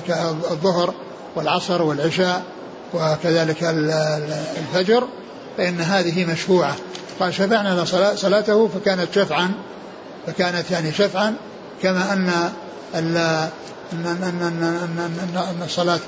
[0.07, 0.95] كالظهر
[1.37, 2.43] والعصر والعشاء
[2.95, 3.65] وكذلك
[4.59, 5.09] الفجر
[5.57, 6.77] فإن هذه مشروعة.
[7.21, 9.53] قال شفعنا صلاته فكانت شفعا
[10.27, 11.35] فكانت يعني شفعا
[11.83, 12.31] كما أن
[12.95, 13.17] أن
[13.93, 14.07] أن
[14.43, 15.99] أن أن الصلاة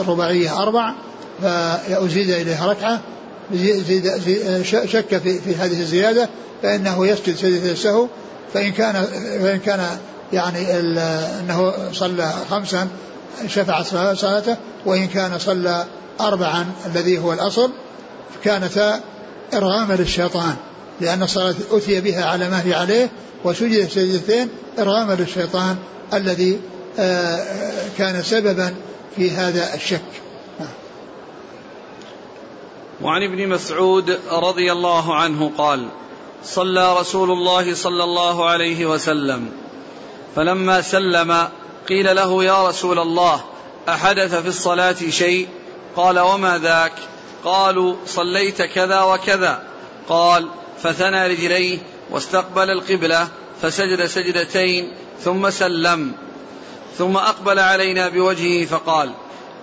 [0.00, 0.94] الرباعية أربع
[1.42, 3.00] فأزيد إليها ركعة
[4.86, 6.28] شك في, في هذه الزيادة
[6.62, 8.06] فإنه يسجد سجدة السهو
[8.54, 9.04] فإن كان
[9.42, 9.98] فإن كان
[10.32, 12.88] يعني أنه صلى خمسا
[13.46, 13.82] شفع
[14.14, 15.84] صلاته وإن كان صلى
[16.20, 17.70] أربعا الذي هو الأصل
[18.44, 19.00] كانتا
[19.54, 20.56] إرغاما للشيطان
[21.00, 23.10] لأن الصلاة أتي بها على ما هي عليه
[23.44, 25.76] وسجد سجدتين إرغاما للشيطان
[26.12, 26.60] الذي
[26.98, 27.44] آه،
[27.98, 28.74] كان سببا
[29.16, 30.00] في هذا الشك.
[33.02, 35.88] وعن ابن مسعود رضي الله عنه قال
[36.44, 39.48] صلى رسول الله صلى الله عليه وسلم.
[40.36, 41.48] فلما سلم
[41.88, 43.44] قيل له يا رسول الله
[43.88, 45.48] أحدث في الصلاة شيء؟
[45.96, 46.92] قال وما ذاك؟
[47.44, 49.62] قالوا صليت كذا وكذا.
[50.08, 50.48] قال
[50.82, 51.78] فثنى رجليه
[52.10, 53.28] واستقبل القبلة
[53.62, 54.92] فسجد سجدتين
[55.24, 56.12] ثم سلم.
[56.98, 59.12] ثم أقبل علينا بوجهه فقال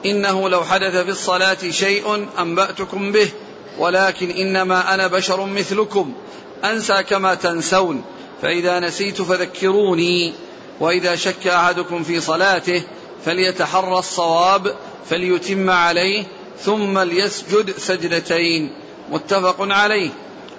[0.06, 3.30] إنه لو حدث في الصلاة شيء أنبأتكم به
[3.78, 6.14] ولكن إنما أنا بشر مثلكم.
[6.66, 8.04] أنسى كما تنسون.
[8.42, 10.34] فإذا نسيت فذكروني.
[10.80, 12.84] وإذا شك أحدكم في صلاته
[13.26, 14.76] فليتحرى الصواب
[15.10, 16.24] فليتم عليه
[16.62, 18.72] ثم ليسجد سجدتين.
[19.12, 20.10] متفق عليه.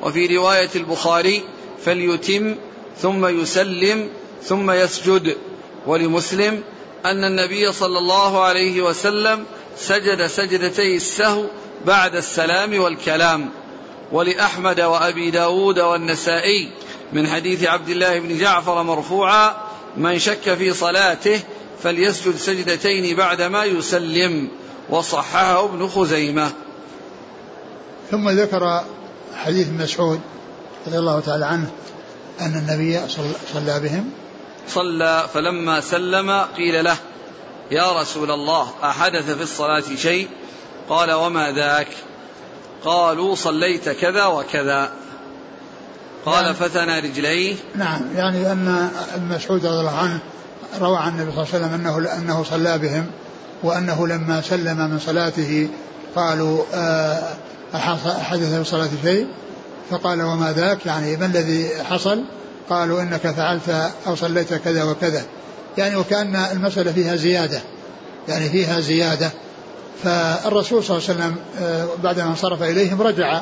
[0.02, 1.42] وفي رواية البخاري
[1.84, 2.56] فليتم
[2.98, 4.08] ثم يسلم
[4.42, 5.36] ثم يسجد.
[5.86, 6.62] ولمسلم
[7.04, 9.44] أن النبي صلى الله عليه وسلم
[9.76, 11.44] سجد سجدتي السهو
[11.86, 13.50] بعد السلام والكلام.
[14.12, 16.68] ولأحمد وأبي داود والنسائي
[17.12, 21.40] من حديث عبد الله بن جعفر مرفوعا من شك في صلاته
[21.82, 24.48] فليسجد سجدتين بعدما يسلم.
[24.90, 26.50] وصححه ابن خزيمة.
[28.10, 28.84] ثم ذكر
[29.36, 30.20] حديث مسعود
[30.86, 31.70] رضي الله تعالى عنه
[32.40, 33.08] أن النبي
[33.54, 34.10] صلى بهم.
[34.68, 36.96] صلى فلما سلم قيل له
[37.70, 40.28] يا رسول الله أحدث في الصلاة شيء؟
[40.88, 41.88] قال وما ذاك؟
[42.84, 44.92] قالوا صليت كذا وكذا.
[46.26, 47.56] قال يعني فتنى رجليه.
[47.76, 48.88] نعم يعني أن
[49.30, 50.18] مسعود رضي الله عنه
[50.80, 53.06] روى عن النبي صلى الله عليه وسلم أنه, أنه صلى بهم
[53.62, 55.68] وأنه لما سلم من صلاته
[56.16, 57.22] قالوا آه،
[57.74, 59.26] أحدث في الصلاة شيء؟
[59.90, 62.24] فقال وما ذاك؟ يعني ما الذي حصل؟
[62.70, 65.22] قالوا إنك فعلت أو صليت كذا وكذا.
[65.78, 67.60] يعني وكأن المسألة فيها زيادة
[68.28, 69.30] يعني فيها زيادة.
[70.04, 73.40] فالرسول صلى الله عليه وسلم آه، بعدما انصرف إليهم رجع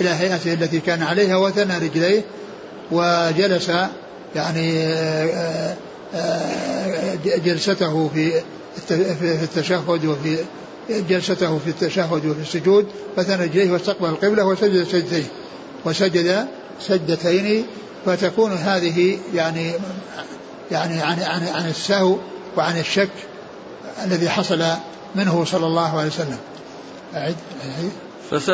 [0.00, 2.24] إلى هيئته التي كان عليها وثنى رجليه
[2.90, 3.70] وجلس
[4.36, 4.94] يعني
[7.24, 8.42] جلسته في
[9.42, 10.36] التشهد وفي
[10.90, 12.86] جلسته في التشهد وفي السجود
[13.16, 15.26] فثنى رجليه واستقبل القبلة وسجد سجدتين
[15.84, 16.46] وسجد
[16.80, 17.66] سجدتين
[18.06, 19.72] فتكون هذه يعني
[20.70, 22.16] يعني عن عن عن السهو
[22.56, 23.08] وعن الشك
[24.04, 24.64] الذي حصل
[25.14, 26.38] منه صلى الله عليه وسلم.
[27.14, 27.34] أعد.
[28.30, 28.50] فس...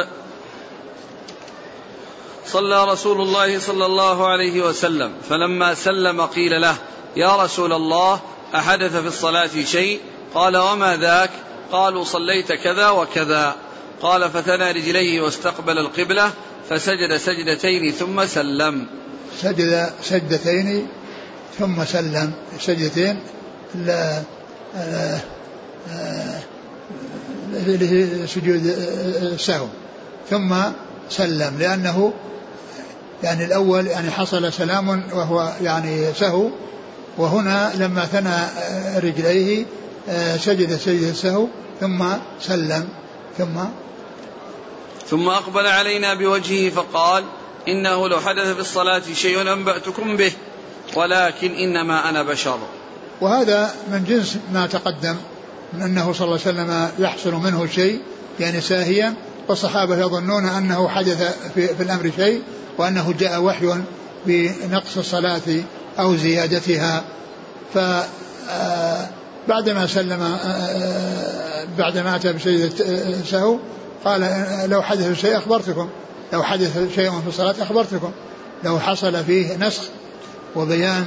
[2.46, 6.76] صلى رسول الله صلى الله عليه وسلم فلما سلم قيل له
[7.16, 8.20] يا رسول الله
[8.54, 10.00] أحدث في الصلاة شيء؟
[10.34, 11.30] قال وما ذاك؟
[11.72, 13.54] قالوا صليت كذا وكذا.
[14.02, 16.30] قال فثنى رجليه واستقبل القبلة
[16.70, 18.86] فسجد سجدتين ثم سلم.
[19.42, 20.88] سجد سجدتين
[21.58, 22.32] ثم سلم.
[22.60, 23.20] سجدتين
[23.74, 24.22] لا
[28.26, 28.66] سجود
[29.22, 29.66] السهو
[30.30, 30.54] ثم
[31.10, 32.12] سلم لأنه
[33.22, 36.48] يعني الأول يعني حصل سلام وهو يعني سهو
[37.18, 38.36] وهنا لما ثنى
[39.08, 39.64] رجليه
[40.36, 41.46] سجد سجد السهو
[41.80, 42.04] ثم
[42.40, 42.88] سلم
[43.38, 43.60] ثم
[45.08, 47.24] ثم أقبل علينا بوجهه فقال
[47.68, 50.32] إنه لو حدث في الصلاة شيء أنبأتكم به
[50.94, 52.58] ولكن إنما أنا بشر.
[53.20, 55.16] وهذا من جنس ما تقدم
[55.72, 58.00] من أنه صلى الله عليه وسلم يحصل منه شيء
[58.40, 59.14] يعني ساهيا
[59.48, 62.42] والصحابة يظنون أنه حدث في, في الأمر شيء
[62.78, 63.74] وأنه جاء وحي
[64.26, 65.40] بنقص الصلاة
[65.98, 67.04] أو زيادتها.
[67.74, 67.78] ف
[68.50, 69.08] آه،
[69.48, 72.70] بعدما سلم آه، آه، بعدما أتى بسيدة
[73.30, 73.58] سهو
[74.04, 75.88] قال لو حدث شيء أخبرتكم.
[76.32, 78.10] لو حدث شيء في الصلاة أخبرتكم.
[78.64, 79.82] لو حصل فيه نسخ
[80.56, 81.04] وبيان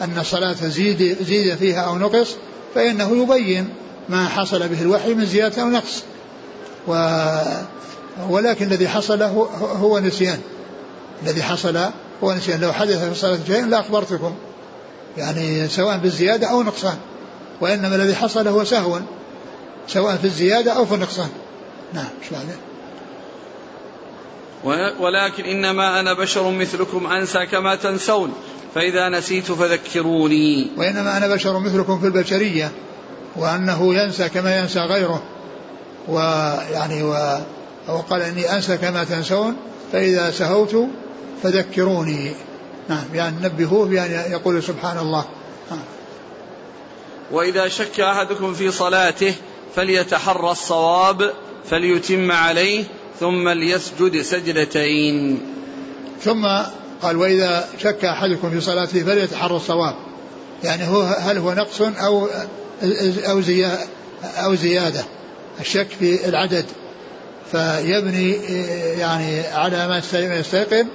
[0.00, 2.28] أن الصلاة زيد, زيد فيها أو نقص
[2.74, 3.68] فإنه يبين
[4.08, 6.02] ما حصل به الوحي من زيادة أو نقص.
[6.88, 6.94] و
[8.28, 10.40] ولكن الذي حصل هو, هو نسيان.
[11.22, 11.78] الذي حصل
[12.24, 12.60] هو نسيان.
[12.60, 14.34] لو حدث في الصلاة شيء لأخبرتكم
[15.16, 16.96] يعني سواء بالزيادة أو نقصان.
[17.60, 19.00] وإنما الذي حصل هو سهو.
[19.88, 21.28] سواء في الزيادة أو في النقصان.
[21.92, 22.34] نعم شو
[25.00, 28.32] ولكن إنما أنا بشر مثلكم أنسى كما تنسون.
[28.74, 30.70] فإذا نسيت فذكروني.
[30.76, 32.72] وإنما أنا بشر مثلكم في البشرية.
[33.36, 35.22] وأنه ينسى كما ينسى غيره.
[36.08, 37.38] ويعني و
[37.88, 39.56] وقال إني أنسى كما تنسون
[39.92, 40.76] فإذا سهوت
[41.42, 42.32] فذكروني.
[42.88, 45.24] نعم يعني نبهوه بأن يقول سبحان الله
[45.70, 45.80] نعم.
[47.30, 49.34] وإذا شك أحدكم في صلاته
[49.76, 51.32] فليتحرى الصواب
[51.70, 52.84] فليتم عليه
[53.20, 55.40] ثم ليسجد سجدتين.
[56.22, 56.46] ثم
[57.02, 59.94] قال وإذا شك أحدكم في صلاته فليتحرى الصواب.
[60.64, 62.28] يعني هو هل هو نقص أو
[63.28, 63.78] أو زيادة
[64.22, 65.04] أو زيادة.
[65.60, 66.64] الشك في العدد
[67.52, 68.32] فيبني
[68.98, 70.02] يعني على ما
[70.38, 70.86] يستيقن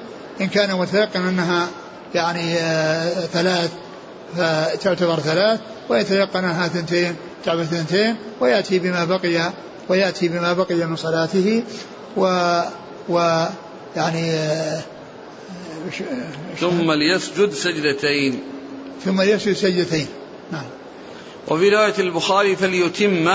[0.42, 1.68] إن كان متيقن أنها
[2.16, 3.72] يعني آه، ثلاث
[4.38, 9.52] فتعتبر ثلاث ويتيقن أنها ثنتين تعتبر ثنتين ويأتي بما بقي
[9.90, 11.64] ويأتي بما بقي من صلاته
[12.18, 12.62] و
[13.10, 13.46] و
[13.96, 14.82] يعني آه،
[16.60, 18.40] ثم ليسجد سجدتين.
[19.06, 20.08] ثم ليسجد سجدتين.
[20.52, 20.66] نعم.
[21.48, 23.30] وفي رواية البخاري فليتم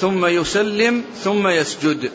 [0.00, 2.10] ثم يسلم ثم يسجد.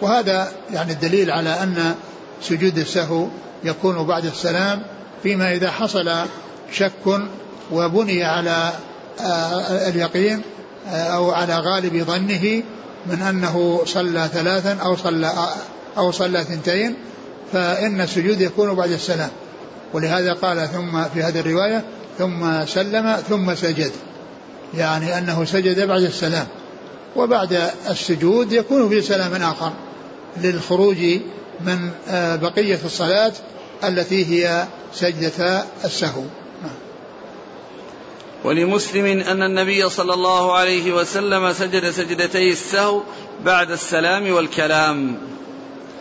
[0.00, 1.94] وهذا يعني الدليل على أن
[2.42, 3.26] سجود السهو
[3.64, 4.82] يكون بعد السلام
[5.22, 6.10] فيما إذا حصل
[6.72, 7.20] شك
[7.72, 8.72] وبني على
[9.20, 10.42] آه، اليقين
[10.88, 12.62] آه، أو على غالب ظنه
[13.06, 15.32] من أنه صلى ثلاثا أو صلى
[15.98, 16.94] أو صلى ثنتين
[17.52, 19.30] فإن السجود يكون بعد السلام.
[19.92, 21.84] ولهذا قال ثم في هذه الرواية
[22.18, 23.92] ثم سلم ثم سجد.
[24.74, 26.46] يعني أنه سجد بعد السلام.
[27.16, 29.72] وبعد السجود يكون في سلام آخر
[30.36, 30.96] للخروج
[31.60, 33.32] من آه، بقية الصلاة
[33.84, 36.22] التي هي سجدة السهو.
[38.44, 43.00] ولمسلم أن النبي صلى الله عليه وسلم سجد سجدتي السهو
[43.44, 45.18] بعد السلام والكلام.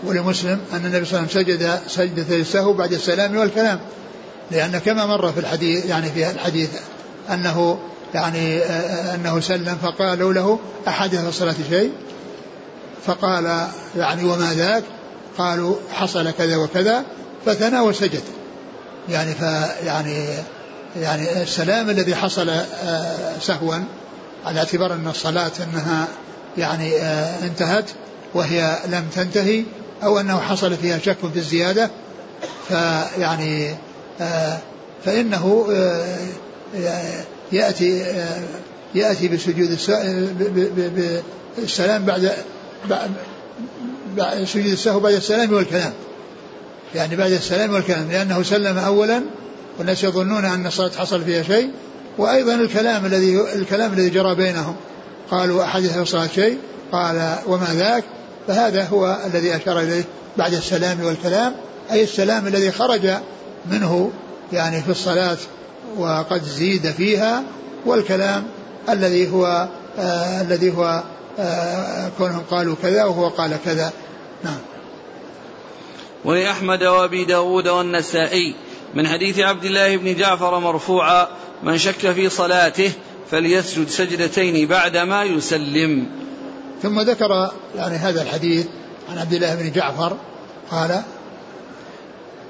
[0.04, 3.80] ولمسلم أن النبي صلى الله عليه وسلم سجد سجدتي السهو بعد السلام والكلام.
[4.52, 6.70] لأن كما مر في الحديث يعني في الحديث
[7.30, 7.80] أنه
[8.14, 11.92] يعني آه، أنه سلم فقالوا له أحدث الصلاة شيء؟
[13.06, 14.84] فقال يعني وما ذاك؟
[15.38, 17.04] قالوا حصل كذا وكذا
[17.46, 18.24] فثنى وسجد.
[19.10, 20.26] يعني فيعني
[20.96, 23.76] يعني السلام الذي حصل آه، سهوا
[24.46, 26.08] على اعتبار أن الصلاة أنها
[26.58, 27.86] يعني آه، انتهت
[28.34, 29.64] وهي لم تنتهي
[30.04, 31.90] أو أنه حصل فيها شك في الزيادة
[32.68, 33.76] فيعني
[34.22, 34.58] آه،
[35.06, 35.68] فإنه
[37.52, 38.06] يأتي
[38.96, 39.78] يأتي بسجود
[41.58, 42.32] السلام بعد
[44.44, 45.94] سجود السهو بعد السلام والكلام.
[46.96, 49.22] يعني بعد السلام والكلام لأنه سلم أولا
[49.78, 51.70] والناس يظنون أن الصلاة حصل فيها شيء
[52.18, 54.76] وأيضا الكلام الذي الكلام الذي جرى بينهم.
[55.32, 56.58] قالوا أحدث الصلاة شيء؟
[56.92, 58.04] قال وما ذاك؟
[58.48, 60.04] فهذا هو الذي أشار إليه
[60.38, 61.56] بعد السلام والكلام
[61.92, 63.10] أي السلام الذي خرج
[63.72, 64.12] منه
[64.54, 65.38] يعني في الصلاة
[65.98, 67.44] وقد زيد فيها
[67.86, 68.48] والكلام
[68.90, 69.68] الذي هو
[70.00, 71.04] آه الذي هو
[71.40, 73.94] آه كونهم قالوا كذا وهو قال كذا.
[74.44, 74.60] نعم.
[76.26, 78.56] ولأحمد وأبي داود والنسائي.
[78.96, 81.28] من حديث عبد الله بن جعفر مرفوعا
[81.64, 82.92] من شك في صلاته
[83.32, 86.08] فليسجد سجدتين بعدما يسلم.
[86.84, 88.66] ثم ذكر يعني هذا الحديث
[89.12, 90.18] عن عبد الله بن جعفر
[90.72, 91.02] قال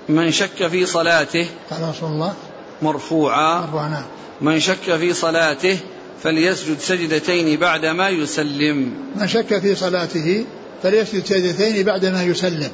[0.10, 2.34] من شك في صلاته قال رسول الله
[2.82, 4.04] مرفوعا مرفوعا نعم.
[4.42, 5.78] من شك في صلاته
[6.24, 8.94] فليسجد سجدتين بعدما يسلم.
[9.16, 10.46] من شك في صلاته
[10.84, 12.72] فليسجد سجدتين بعدما يسلم.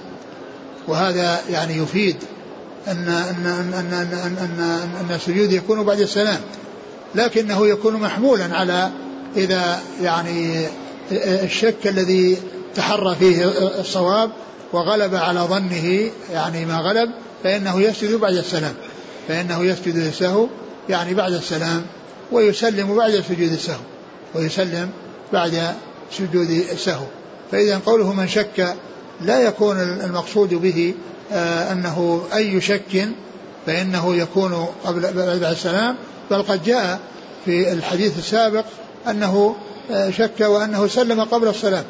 [0.87, 2.15] وهذا يعني يفيد
[2.87, 6.39] أن أن أن أن أن, أن, أن السجود يكون بعد السلام.
[7.15, 8.91] لكنه يكون محمولا على
[9.37, 10.67] إذا يعني
[11.11, 12.37] الشك الذي
[12.75, 13.45] تحرى فيه
[13.79, 14.31] الصواب
[14.73, 17.11] وغلب على ظنه يعني ما غلب
[17.43, 18.73] فإنه يسجد بعد السلام.
[19.27, 20.47] فإنه يسجد السهو
[20.89, 21.85] يعني بعد السلام
[22.31, 23.79] ويسلم بعد سجود السهو
[24.35, 24.89] ويسلم
[25.33, 25.75] بعد
[26.11, 27.05] سجود السهو.
[27.51, 28.75] فإذا قوله من شك
[29.21, 30.93] لا يكون المقصود به
[31.31, 33.07] آه، أنه أي شك
[33.65, 35.95] فإنه يكون قبل بعد السلام.
[36.31, 36.99] بل قد جاء
[37.45, 38.65] في الحديث السابق
[39.09, 39.55] أنه
[39.91, 41.83] آه، شك وأنه سلم قبل السلام.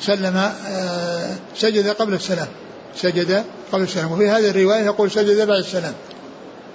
[0.00, 2.48] سلم آه، سجد قبل السلام.
[2.96, 4.12] سجد قبل السلام.
[4.12, 5.94] وفي هذه الرواية يقول سجد بعد السلام.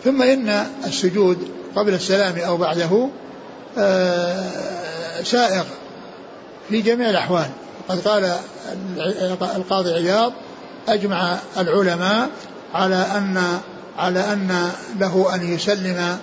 [0.04, 1.38] ثم إن السجود
[1.76, 3.10] قبل السلام أو بعده
[5.24, 5.64] سائغ
[6.70, 7.45] في جميع الأحوال.
[7.89, 8.36] قد قال
[9.56, 10.34] القاضي عياض
[10.88, 12.30] أجمع العلماء
[12.74, 13.60] على أن
[13.97, 16.18] على أن له أن يسلم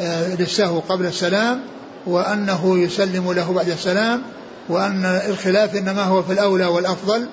[0.00, 1.60] آه، للسهو قبل السلام
[2.06, 4.22] وأنه يسلم له بعد السلام
[4.68, 7.26] وأن الخلاف إنما هو في الأولى والأفضل.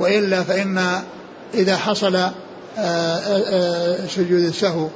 [0.00, 1.02] وإلا فإن
[1.54, 2.32] إذا حصل آه،
[2.78, 4.88] آه، سجود السهو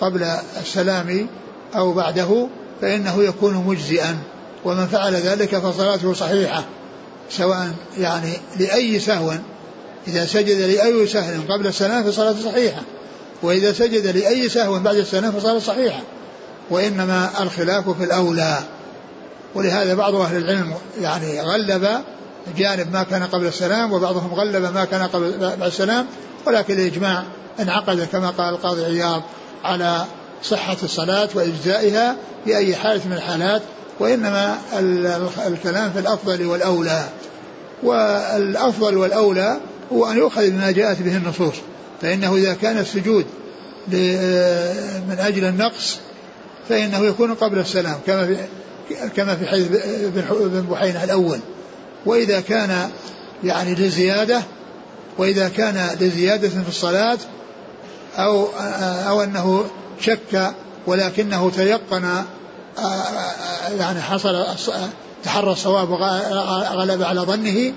[0.00, 0.22] قبل
[0.60, 1.28] السلام
[1.76, 2.48] أو بعده
[2.80, 4.18] فإنه يكون مجزئا
[4.64, 6.64] ومن فعل ذلك فصلاته صحيحة
[7.30, 9.32] سواء يعني لأي سهو.
[10.08, 12.82] إذا سجد لأي سهو قبل السلام فصلاته صحيحة
[13.42, 16.00] وإذا سجد لأي سهو بعد السلام فصلاته صحيحة
[16.70, 18.58] وإنما الخلاف في الأولى.
[19.54, 21.88] ولهذا بعض أهل العلم يعني غلب
[22.58, 26.06] جانب ما كان قبل السلام وبعضهم غلب ما كان قبل بعد السلام
[26.46, 27.22] ولكن الإجماع
[27.60, 29.22] انعقد كما قال القاضي عياض.
[29.64, 30.04] على
[30.42, 33.62] صحة الصلاة وإجزائها في أي حالة من الحالات
[34.00, 34.58] وإنما
[35.46, 37.04] الكلام في الأفضل والأولى.
[37.82, 39.60] والأفضل والأولى
[39.92, 41.54] هو أن يؤخذ بما جاءت به النصوص
[42.02, 43.24] فإنه إذا كان السجود
[45.08, 45.98] من أجل النقص
[46.68, 48.36] فإنه يكون قبل السلام كما في
[49.16, 49.68] كما في حديث
[50.06, 51.38] بن بحينة الأول.
[52.06, 52.90] وإذا كان
[53.44, 54.42] يعني لزيادة
[55.18, 57.18] وإذا كان لزيادة في الصلاة
[58.24, 58.48] أو
[59.08, 59.64] أو أنه
[60.00, 60.52] شك
[60.86, 62.24] ولكنه تيقن
[63.78, 64.44] يعني حصل
[65.24, 67.72] تحرى الصواب وغلب على ظنه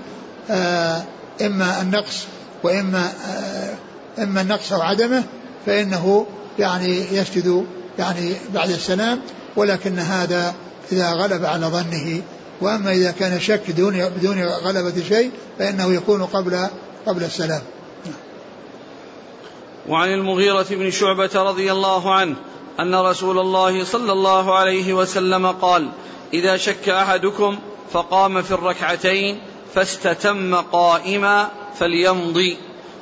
[0.50, 1.02] آه،
[1.42, 2.24] إما النقص
[2.62, 5.24] وإما آه، إما النقص أو عدمه
[5.66, 6.26] فإنه
[6.58, 7.66] يعني يسجد
[7.98, 9.20] يعني بعد السلام
[9.56, 10.54] ولكن هذا
[10.92, 12.22] إذا غلب على ظنه.
[12.60, 16.66] وأما إذا كان شك بدون بدون غلبة شيء فإنه يكون قبل
[17.06, 17.60] قبل السلام.
[19.88, 22.36] وعن المغيرة بن شعبة رضي الله عنه
[22.80, 25.88] أن رسول الله صلى الله عليه وسلم قال
[26.34, 27.58] إذا شك أحدكم
[27.92, 29.40] فقام في الركعتين
[29.74, 32.56] فاستتم قائما فليمضي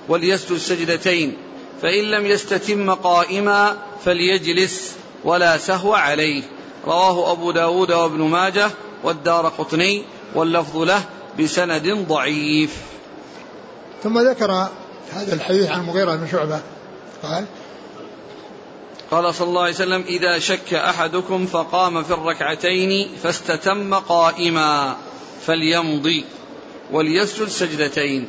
[0.08, 1.36] وليسجد سجدتين
[1.82, 6.42] فإن لم يستتم قائما فليجلس ولا سهو عليه.
[6.86, 8.70] رواه أبو داود وابن ماجه
[9.04, 10.02] والدار قطني
[10.34, 11.04] واللفظ له
[11.40, 12.76] بسند ضعيف.
[14.02, 14.68] ثم ذكر
[15.14, 16.60] هذا الحديث عن المغيرة بن شعبة.
[17.22, 17.44] قال
[19.10, 24.96] قال صلى الله عليه وسلم إذا شك أحدكم فقام في الركعتين فاستتم قائما
[25.46, 26.24] فليمضي
[26.92, 28.28] وليسجد سجدتين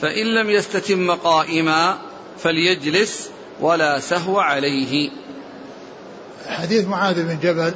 [0.00, 1.98] فإن لم يستتم قائما
[2.38, 3.28] فليجلس
[3.60, 5.10] ولا سهو عليه.
[6.48, 7.72] حديث معاذ بن جبل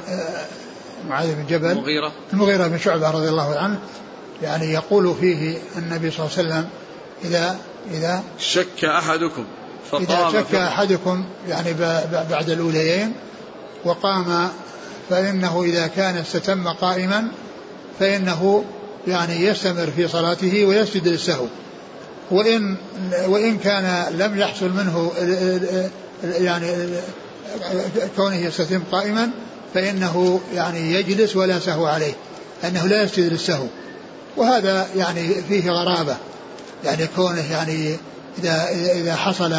[1.09, 3.79] معاذ بن جبل المغيرة المغيرة بن شعبة رضي الله عنه
[4.41, 6.69] يعني يقول فيه النبي صلى الله عليه وسلم
[7.23, 7.57] إذا
[7.91, 9.45] إذا شك أحدكم
[9.91, 11.73] فقام إذا شك أحدكم يعني
[12.29, 13.13] بعد الأوليين
[13.85, 14.49] وقام
[15.09, 17.27] فإنه إذا كان استتم قائما
[17.99, 18.63] فإنه
[19.07, 21.45] يعني يستمر في صلاته ويسجد للسهو.
[22.31, 22.75] وإن
[23.27, 25.11] وإن كان لم يحصل منه
[26.23, 26.67] يعني
[28.15, 29.29] كونه يستتم قائما
[29.73, 32.13] فإنه يعني يجلس ولا سهو عليه
[32.63, 33.65] أنه لا يسجد للسهو.
[34.37, 36.17] وهذا يعني فيه غرابة.
[36.85, 37.97] يعني كونه يعني
[38.37, 39.55] إذا إذا حصل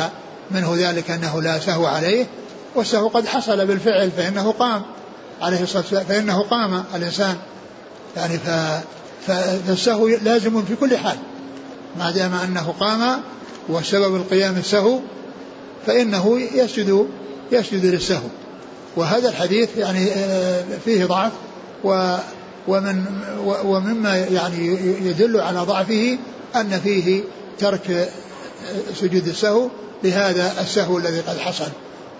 [0.51, 2.27] منه ذلك أنه لا سهو عليه
[2.75, 4.83] والسهو قد حصل بالفعل فإنه قام
[5.43, 7.37] عليه الصلاة والسلام فإنه قام الإنسان.
[8.17, 8.39] يعني
[9.27, 11.17] فالسهو لازم في كل حال.
[11.99, 13.21] ما دام أنه قام
[13.69, 14.99] وسبب القيام السهو
[15.87, 17.09] فإنه يسجد
[17.53, 18.29] يسجد للسهو.
[18.97, 21.33] وهذا الحديث يعني آه، فيه ضعف
[21.85, 22.17] و
[22.69, 23.05] ومن
[23.65, 24.67] ومما يعني
[25.09, 26.19] يدل على ضعفه
[26.57, 27.23] أن فيه
[27.59, 28.13] ترك
[28.95, 29.69] سجود السهو
[30.05, 31.69] لهذا السهو الذي قد حصل.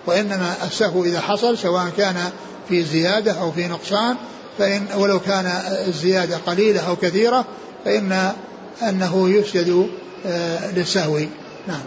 [0.07, 2.31] وإنما السهو إذا حصل سواء كان
[2.69, 4.15] في زيادة أو في نقصان
[4.57, 5.45] فإن ولو كان
[5.87, 7.45] الزيادة قليلة أو كثيرة
[7.85, 8.33] فإن
[8.81, 9.89] أنه يسجد
[10.25, 11.19] آه، للسهو.
[11.67, 11.81] نعم.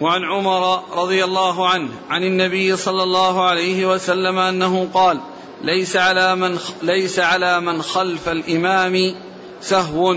[0.00, 5.20] وعن عمر رضي الله عنه عن النبي صلى الله عليه وسلم أنه قال
[5.64, 9.14] ليس على من ليس على من خلف الإمام
[9.62, 10.16] سهو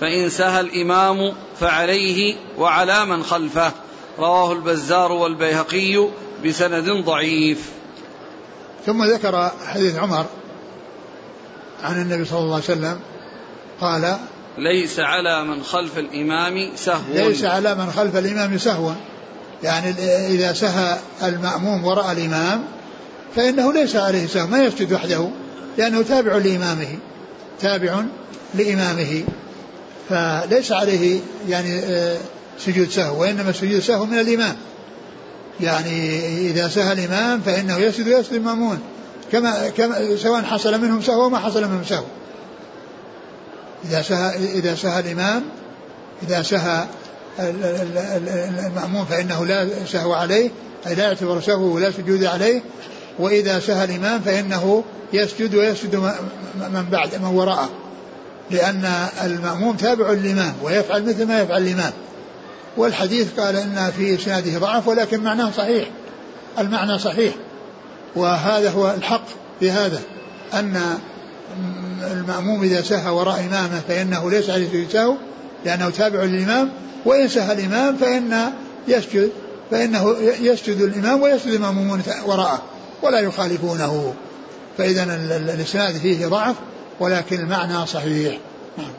[0.00, 3.72] فإن سهى الإمام فعليه وعلى من خلفه.
[4.18, 6.08] رواه البزار والبيهقي
[6.44, 7.70] بسند ضعيف.
[8.86, 10.26] ثم ذكر حديث عمر
[11.82, 13.00] عن النبي صلى الله عليه وسلم
[13.80, 14.18] قال
[14.58, 17.14] ليس على من خلف الإمام سهو.
[17.14, 18.92] ليس على من خلف الإمام سهو.
[19.62, 19.90] يعني
[20.26, 22.64] إذا سهى المأموم وراء الإمام
[23.36, 25.28] فإنه ليس عليه سهو ما يسجد وحده
[25.78, 26.98] لأنه تابع لإمامه
[27.60, 28.02] تابع
[28.54, 29.24] لإمامه.
[30.08, 32.16] فليس عليه يعني آه،
[32.58, 34.56] سجود سهو وإنما سجود سهو من الإمام.
[35.60, 36.18] يعني
[36.50, 38.78] إذا سهى الإمام فإنه يسجد ويسجد المأمون
[39.32, 42.04] كما, كما سواء حصل منهم سهو وما حصل منهم سهو.
[43.84, 45.42] إذا سهى إذا سهى الإمام
[46.22, 46.84] إذا سهى
[47.38, 50.50] المأمون فإنه لا سهو عليه
[50.86, 52.62] أي لا يعتبر سهو ولا سجود عليه.
[53.18, 55.96] وإذا سهى الإمام فإنه يسجد ويسجد
[56.56, 57.70] من بعد من وراءه.
[58.50, 58.84] لأن
[59.24, 61.92] المأموم تابع للإمام ويفعل مثل ما يفعل الإمام.
[62.76, 65.88] والحديث قال إن في إسناده ضعف ولكن معناه صحيح.
[66.58, 67.34] المعنى صحيح.
[68.16, 69.24] وهذا هو الحق
[69.60, 70.00] في هذا.
[70.54, 70.80] أن
[72.12, 75.14] المأموم إذا سهى وراء إمامه فإنه ليس عليه سهو
[75.64, 76.70] لأنه تابع للإمام.
[77.04, 78.52] وإن سهى الإمام فإن
[78.88, 79.30] يسجد
[79.70, 82.62] فإنه يسجد الإمام ويسجد المأمومون وراءه.
[83.02, 84.14] ولا يخالفونه.
[84.78, 85.02] فإذا
[85.54, 86.56] الإسناد فيه ضعف
[87.00, 88.38] ولكن المعنى صحيح.
[88.78, 88.92] نعم.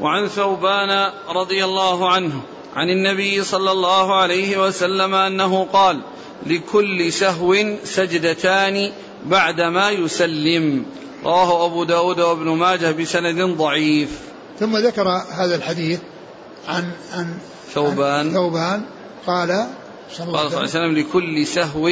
[0.00, 2.40] وعن ثوبان رضي الله عنه
[2.76, 6.00] عن النبي صلى الله عليه وسلم أنه قال
[6.46, 8.92] لكل سهو سجدتان
[9.26, 10.84] بعدما يسلم
[11.24, 14.20] رواه أبو داود وابن ماجه بسند ضعيف.
[14.60, 16.00] ثم ذكر هذا الحديث
[16.68, 17.38] عن عن
[17.74, 18.82] ثوبان عن ثوبان.
[19.26, 19.66] قال
[20.12, 21.88] صلى الله عليه وسلم لكل سهو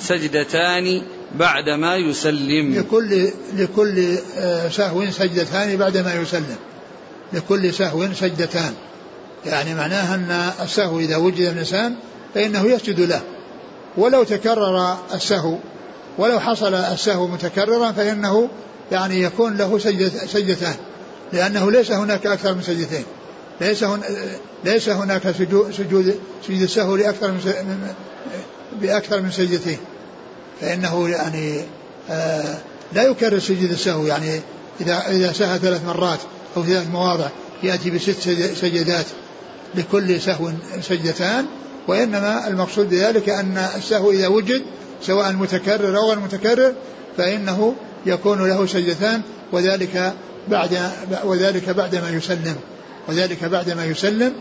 [0.00, 1.02] سجدتان
[1.34, 2.74] بعدما يسلم.
[2.74, 6.56] لكل لكل آه، سهو سجدتان بعدما يسلم.
[7.32, 8.74] لكل سهو سجدتان.
[9.46, 11.94] يعني معناها أن السهو إذا وجد الإنسان
[12.34, 13.20] فإنه يسجد له.
[13.96, 15.58] ولو تكرر السهو
[16.18, 18.48] ولو حصل السهو متكررا فإنه
[18.92, 19.78] يعني يكون له
[20.26, 20.76] سجدتان.
[21.32, 23.04] لأنه ليس هناك أكثر من سجدتين.
[23.60, 24.00] ليس هن
[24.64, 27.94] ليس هناك سجود سجود سجود السهو لأكثر من
[28.80, 29.78] بأكثر من سجدتين.
[30.60, 31.60] فإنه يعني
[32.10, 32.58] آه
[32.92, 34.40] لا يكرر سجود السهو يعني
[34.80, 36.18] إذا إذا سهى ثلاث مرات
[36.56, 37.28] أو ثلاث مواضع
[37.62, 38.10] يأتي بست
[38.60, 39.06] سجدات
[39.74, 40.50] لكل سهو
[40.80, 41.46] سجدتان
[41.88, 44.62] وإنما المقصود بذلك أن السهو إذا وجد
[45.02, 46.74] سواء متكرر أو غير متكرر
[47.16, 47.74] فإنه
[48.06, 50.14] يكون له سجدتان وذلك
[50.48, 50.78] بعد
[51.24, 52.56] وذلك بعد ما يسلم
[53.08, 54.32] وذلك بعد ما يسلم.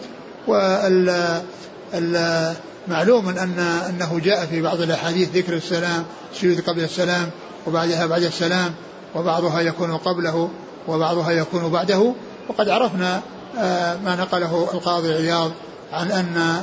[2.90, 3.60] معلوم أن
[3.90, 7.30] أنه جاء في بعض الأحاديث ذكر السلام سجود قبل السلام
[7.68, 8.74] وبعدها بعد السلام
[9.16, 10.50] وبعضها يكون قبله
[10.88, 12.14] وبعضها يكون بعده.
[12.50, 13.22] وقد عرفنا
[13.58, 15.52] آه، ما نقله القاضي عياض
[15.94, 16.62] عن أن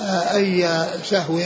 [0.00, 0.68] آه، أي
[1.04, 1.40] سهو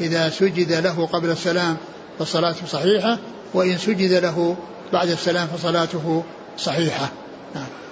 [0.00, 1.76] إذا سجد له قبل السلام
[2.18, 3.18] فصلاته صحيحة
[3.54, 4.56] وإن سجد له
[4.92, 6.22] بعد السلام فصلاته
[6.58, 7.08] صحيحة.
[7.54, 7.83] نعم.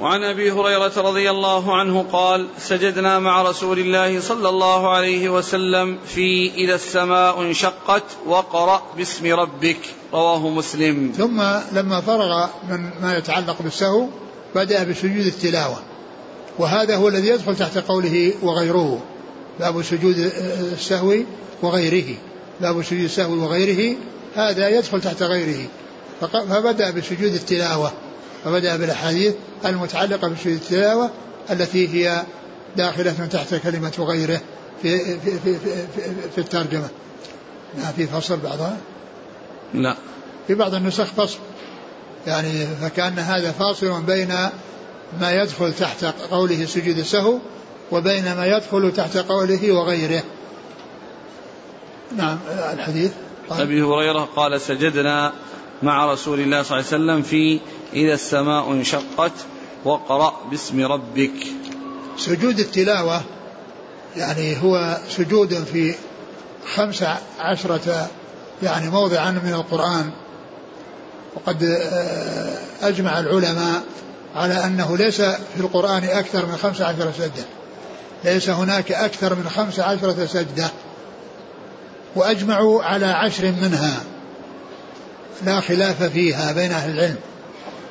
[0.00, 5.98] وعن أبي هريرة رضي الله عنه قال سجدنا مع رسول الله صلى الله عليه وسلم
[6.06, 9.78] في إذا السماء انشقت وقرأ باسم ربك.
[10.12, 11.12] رواه مسلم.
[11.16, 11.42] ثم
[11.72, 14.06] لما فرغ من ما يتعلق بالسهو
[14.54, 15.76] بدأ بسجود التلاوة.
[16.58, 19.02] وهذا هو الذي يدخل تحت قوله وغيره.
[19.60, 20.18] باب سجود
[20.72, 21.14] السهو
[21.62, 22.14] وغيره.
[22.60, 23.96] باب سجود السهو وغيره.
[24.34, 25.66] هذا يدخل تحت غيره.
[26.20, 27.92] فبدأ بسجود التلاوة.
[28.44, 29.34] فبدأ بالأحاديث
[29.64, 31.10] المتعلقة بسجود التلاوة
[31.50, 32.22] التي هي
[32.76, 34.40] داخلة تحت كلمة غيره
[34.82, 35.58] في في في في,
[35.94, 36.88] في, في الترجمة.
[37.78, 38.76] ما في فصل بعضها؟
[39.74, 39.96] لا.
[40.46, 41.38] في بعض النسخ فصل.
[42.26, 44.28] يعني فكأن هذا فاصل بين
[45.20, 47.38] ما يدخل تحت قوله سجود السهو
[47.92, 50.22] وبين ما يدخل تحت قوله وغيره.
[52.16, 52.38] نعم
[52.72, 53.12] الحديث.
[53.50, 55.32] أبي هريرة قال سجدنا
[55.82, 57.60] مع رسول الله صلى الله عليه وسلم في
[57.92, 59.32] إذا السماء انشقت
[59.84, 61.46] وقرأ باسم ربك.
[62.18, 63.22] سجود التلاوة
[64.16, 65.94] يعني هو سجود في
[66.74, 67.04] خمس
[67.38, 68.08] عشرة
[68.62, 70.10] يعني موضعا من القرآن.
[71.34, 73.82] وقد آه، أجمع العلماء
[74.34, 77.44] على أنه ليس في القرآن أكثر من خمس عشرة سجدة.
[78.24, 80.70] ليس هناك أكثر من خمس عشرة سجدة.
[82.16, 84.02] وأجمعوا على عشر منها.
[85.44, 87.18] لا خلاف فيها بين أهل العلم.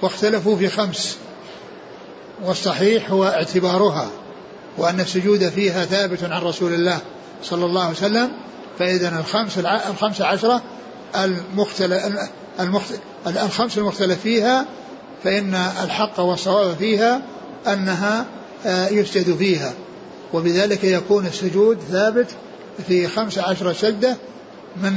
[0.01, 1.17] واختلفوا في خمس
[2.45, 4.09] والصحيح هو اعتبارها
[4.77, 6.99] وأن السجود فيها ثابت عن رسول الله
[7.43, 8.31] صلى الله عليه وسلم
[8.79, 9.57] فإذا الخمس
[9.89, 10.61] الخمس عشرة
[11.15, 12.29] المختلف
[13.27, 14.65] الخمس المختلف فيها
[15.23, 17.21] فإن الحق والصواب فيها
[17.67, 18.25] أنها
[18.65, 19.73] آه، يسجد فيها
[20.33, 22.27] وبذلك يكون السجود ثابت
[22.87, 24.17] في خمس عشرة سجدة
[24.83, 24.93] من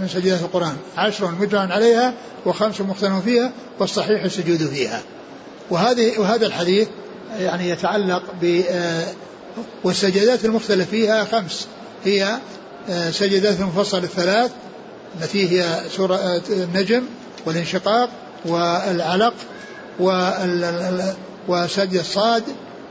[0.00, 0.76] من سجدات القرآن.
[0.96, 2.14] عشر مجمع عليها
[2.46, 5.02] وخمس مختلف فيها والصحيح السجود فيها.
[5.70, 6.88] وهذه وهذا الحديث
[7.38, 8.62] يعني يتعلق ب
[9.84, 11.66] والسجدات المختلف فيها خمس.
[12.04, 12.38] هي
[13.10, 14.50] سجدات المفصل الثلاث
[15.20, 17.02] التي هي سورة النجم
[17.46, 18.10] والانشقاق
[18.44, 19.34] والعلق
[21.48, 22.42] وسجد الصاد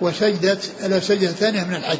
[0.01, 1.97] وسجدة السجدة الثانية من الحج.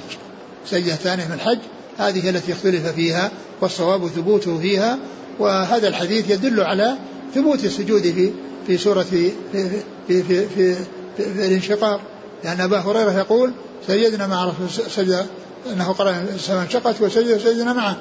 [0.65, 1.59] سجدة الثانية من الحج
[1.97, 3.31] هذه التي اختلف فيها
[3.61, 4.97] والصواب ثبوته فيها
[5.39, 6.95] وهذا الحديث يدل على
[7.35, 8.31] ثبوت السجود في
[8.67, 9.69] في سورة في في
[10.07, 10.75] في, في, في,
[11.17, 12.01] في, في الانشقاق.
[12.43, 13.53] لأن أبا هريرة يقول
[13.87, 15.27] سجدنا مع رسول سجد
[15.73, 17.97] أنه قرأ السماء انشقت وسجد سجدنا معه.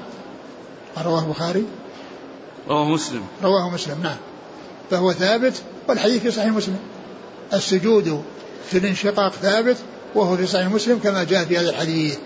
[1.04, 1.64] رواه البخاري.
[2.68, 3.22] رواه مسلم.
[3.42, 4.16] رواه مسلم نعم.
[4.90, 6.76] فهو ثابت والحديث في صحيح مسلم.
[7.52, 8.22] السجود
[8.70, 9.76] في الانشقاق ثابت
[10.14, 12.16] وهو في صحيح مسلم كما جاء في هذا الحديث.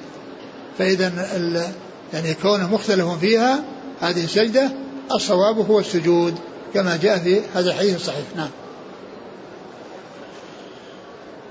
[0.79, 1.13] فإذا
[2.13, 3.65] يعني كونه مختلف فيها
[4.01, 4.71] هذه السجدة
[5.15, 6.39] الصواب هو السجود
[6.75, 8.25] كما جاء في هذا الحديث الصحيح.
[8.37, 8.51] نعم.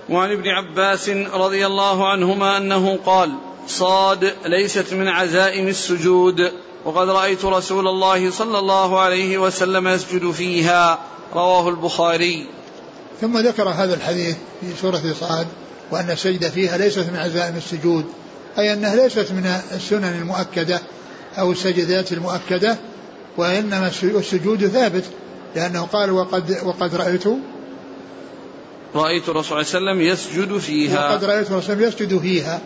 [0.09, 3.31] وعن ابن عباس رضي الله عنهما أنه قال
[3.67, 6.51] صاد ليست من عزائم السجود
[6.85, 10.99] وقد رأيت رسول الله صلى الله عليه وسلم يسجد فيها.
[11.33, 12.45] رواه البخاري.
[13.21, 15.47] ثم ذكر هذا الحديث في سورة صاد
[15.91, 18.05] وأن السجدة فيها ليست من عزائم السجود.
[18.59, 20.81] أي أنها ليست من السنن المؤكدة
[21.39, 22.77] أو السجدات المؤكدة
[23.37, 25.03] وإنما السجود ثابت
[25.55, 27.23] لأنه قال وقد وقد رأيت
[28.95, 31.11] رأيت الرسول صلى الله عليه وسلم يسجد فيها.
[31.11, 32.59] وقد رأيت الرسول يسجد فيها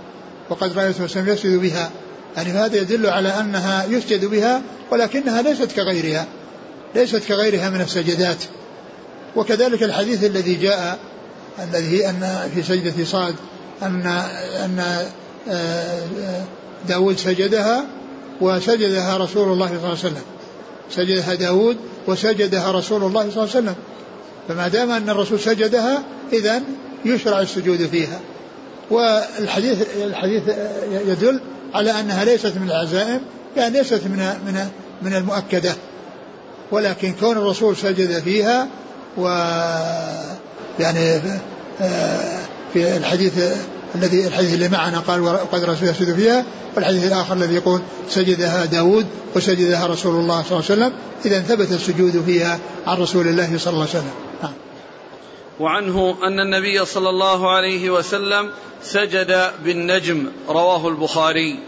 [0.49, 1.91] وقد رأيت الرسول يسجد بها.
[2.37, 4.61] يعني هذا يدل على أنها يسجد بها
[4.91, 6.27] ولكنها ليست كغيرها
[6.95, 8.43] ليست كغيرها من السجدات.
[9.35, 10.99] وكذلك الحديث الذي جاء
[11.59, 13.35] الذي أن في سجدة صاد
[13.83, 14.07] أن
[14.65, 15.05] أن
[16.87, 17.85] داود سجدها
[18.41, 20.23] وسجدها رسول الله صلى الله عليه وسلم.
[20.91, 21.77] سجدها داود
[22.07, 23.75] وسجدها رسول الله صلى الله عليه وسلم.
[24.47, 26.61] فما دام أن الرسول سجدها إذا
[27.05, 28.19] يشرع السجود فيها.
[28.89, 30.43] والحديث الحديث
[30.91, 31.39] يدل
[31.73, 33.21] على أنها ليست من العزائم
[33.57, 34.67] يعني ليست من من
[35.01, 35.75] من المؤكدة.
[36.71, 38.67] ولكن كون الرسول سجد فيها
[39.17, 39.23] و
[40.79, 41.21] يعني
[41.81, 42.39] آه،
[42.73, 43.33] في الحديث
[43.95, 49.05] الذي الحديث اللي معنا قال وقد رسول يسجد فيها والحديث الآخر الذي يقول سجدها داود
[49.35, 50.93] وسجدها رسول الله صلى الله عليه وسلم
[51.25, 54.11] إذا ثبت السجود فيها عن رسول الله صلى الله عليه وسلم.
[54.43, 54.53] نعم.
[55.59, 58.49] وعنه أن النبي صلى الله عليه وسلم
[58.83, 61.59] سجد بالنجم رواه البخاري.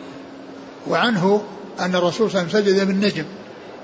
[0.87, 1.43] وعنه
[1.79, 3.25] أن الرسول صلى الله عليه وسلم سجد بالنجم.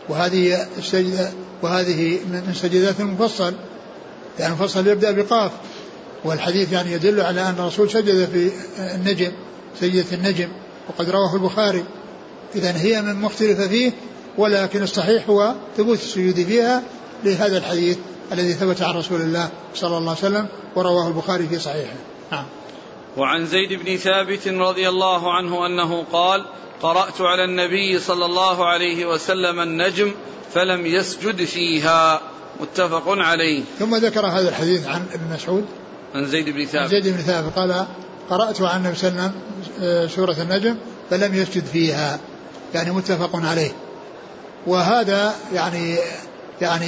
[0.10, 1.32] وهذه السجدة
[1.62, 3.54] وهذه من سجدات المفصل
[4.40, 5.52] يعني المفصل يبدأ بقاف.
[6.24, 8.52] والحديث يعني يدل على أن الرسول سجد في
[8.96, 9.32] النجم
[9.80, 10.50] سجدة النجم
[10.90, 11.84] وقد رواه البخاري.
[12.56, 13.92] إذا هي من مختلف فيه
[14.38, 16.84] ولكن الصحيح هو ثبوت السجود فيها
[17.24, 17.98] لهذا الحديث
[18.32, 21.96] الذي ثبت عن رسول الله صلى الله عليه وسلم ورواه البخاري في صحيحه.
[22.32, 22.46] نعم.
[23.18, 26.46] وعن زيد بن ثابت رضي الله عنه أنه قال
[26.82, 30.12] قرأت على النبي صلى الله عليه وسلم النجم
[30.54, 32.22] فلم يسجد فيها.
[32.62, 33.64] متفق عليه.
[33.80, 35.66] ثم ذكر هذا الحديث عن ابن مسعود
[36.16, 36.90] عن زيد بن ثابت.
[36.90, 37.56] زيد بن ثابت.
[37.56, 37.86] قال
[38.30, 39.42] قرأت عن النبي صلى الله عليه وسلم
[39.82, 40.76] آه، سورة النجم
[41.10, 42.20] فلم يسجد فيها.
[42.74, 43.72] يعني متفق عليه.
[44.68, 45.96] وهذا يعني
[46.62, 46.88] يعني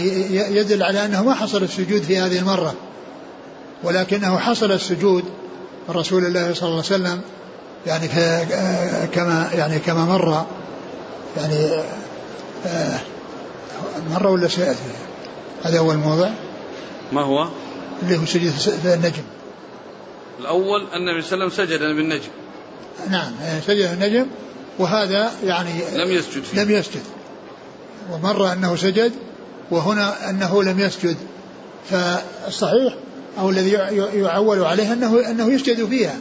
[0.58, 2.74] يدل على أنه ما حصل السجود في هذه المرة.
[3.84, 5.24] ولكنه حصل السجود
[5.90, 7.22] رسول الله صلى الله عليه وسلم
[7.88, 8.08] يعني
[9.08, 10.46] كما يعني كما مر.
[11.38, 11.84] يعني
[12.66, 13.00] آه،
[14.12, 14.80] مر ولا سيأتي؟
[15.64, 16.30] هذا اول موضع
[17.12, 17.50] ما هو؟
[18.04, 19.24] اللي هو سجد النجم.
[20.40, 22.30] الأول أن النبي صلى الله عليه وسلم سجد بالنجم.
[23.10, 24.26] نعم يعني سجد النجم
[24.80, 26.64] وهذا يعني لم يسجد فيه.
[26.64, 27.04] لم يسجد.
[28.12, 29.12] ومر أنه سجد
[29.72, 31.18] وهنا أنه لم يسجد.
[31.90, 32.94] فالصحيح
[33.40, 33.72] أو الذي
[34.14, 36.16] يعول عليه انه أنه يسجد فيها.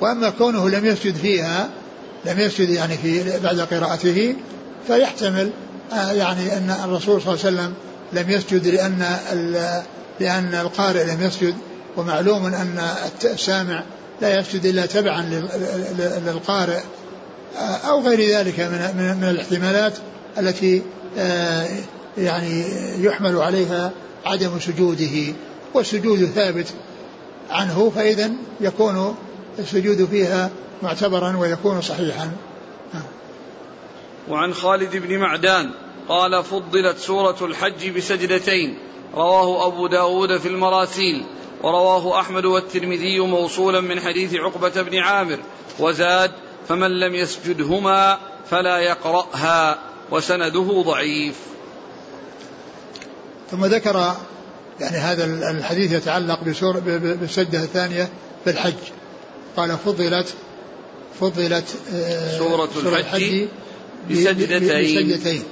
[0.00, 1.68] وأما كونه لم يسجد فيها
[2.26, 4.34] لم يسجد يعني في بعد قراءته
[4.86, 5.50] فيحتمل
[5.92, 7.74] آه، يعني أن الرسول صلى الله عليه وسلم
[8.12, 9.02] لم يسجد لأن
[10.20, 11.54] لأن القارئ لم يسجد
[11.96, 12.88] ومعلوم أن
[13.24, 13.82] السامع
[14.20, 15.22] لا يسجد إلا تبعا
[16.26, 16.80] للقارئ
[17.88, 19.92] أو غير ذلك من من الاحتمالات
[20.38, 20.82] التي
[21.18, 21.68] آه،
[22.18, 22.64] يعني
[23.04, 23.92] يحمل عليها
[24.26, 25.34] عدم سجوده.
[25.74, 26.66] والسجود ثابت
[27.50, 29.16] عنه فإذا يكون
[29.58, 30.50] السجود فيها
[30.82, 32.30] معتبرا ويكون صحيحا.
[34.28, 35.70] وعن خالد بن معدان
[36.08, 38.78] قال فضلت سورة الحج بسجدتين.
[39.14, 41.24] رواه أبو داود في المراسيل
[41.62, 45.38] ورواه أحمد والترمذي موصولا من حديث عقبة بن عامر
[45.78, 46.30] وزاد
[46.68, 48.18] فمن لم يسجدهما
[48.50, 49.78] فلا يقرأها
[50.10, 51.36] وسنده ضعيف.
[53.50, 54.14] ثم ذكر
[54.80, 58.08] يعني هذا الحديث يتعلق بسور بالسجدة الثانية
[58.44, 58.74] في الحج.
[59.56, 60.34] قال فضلت
[61.20, 63.46] فضلت آه، سورة, سورة الحج
[64.10, 64.58] بسجدتين.
[64.60, 65.42] بسجدتين.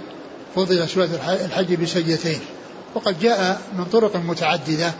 [0.57, 1.09] فضلت سورة
[1.45, 2.41] الحج بسجدتين.
[2.95, 4.93] وقد جاء من طرق متعددة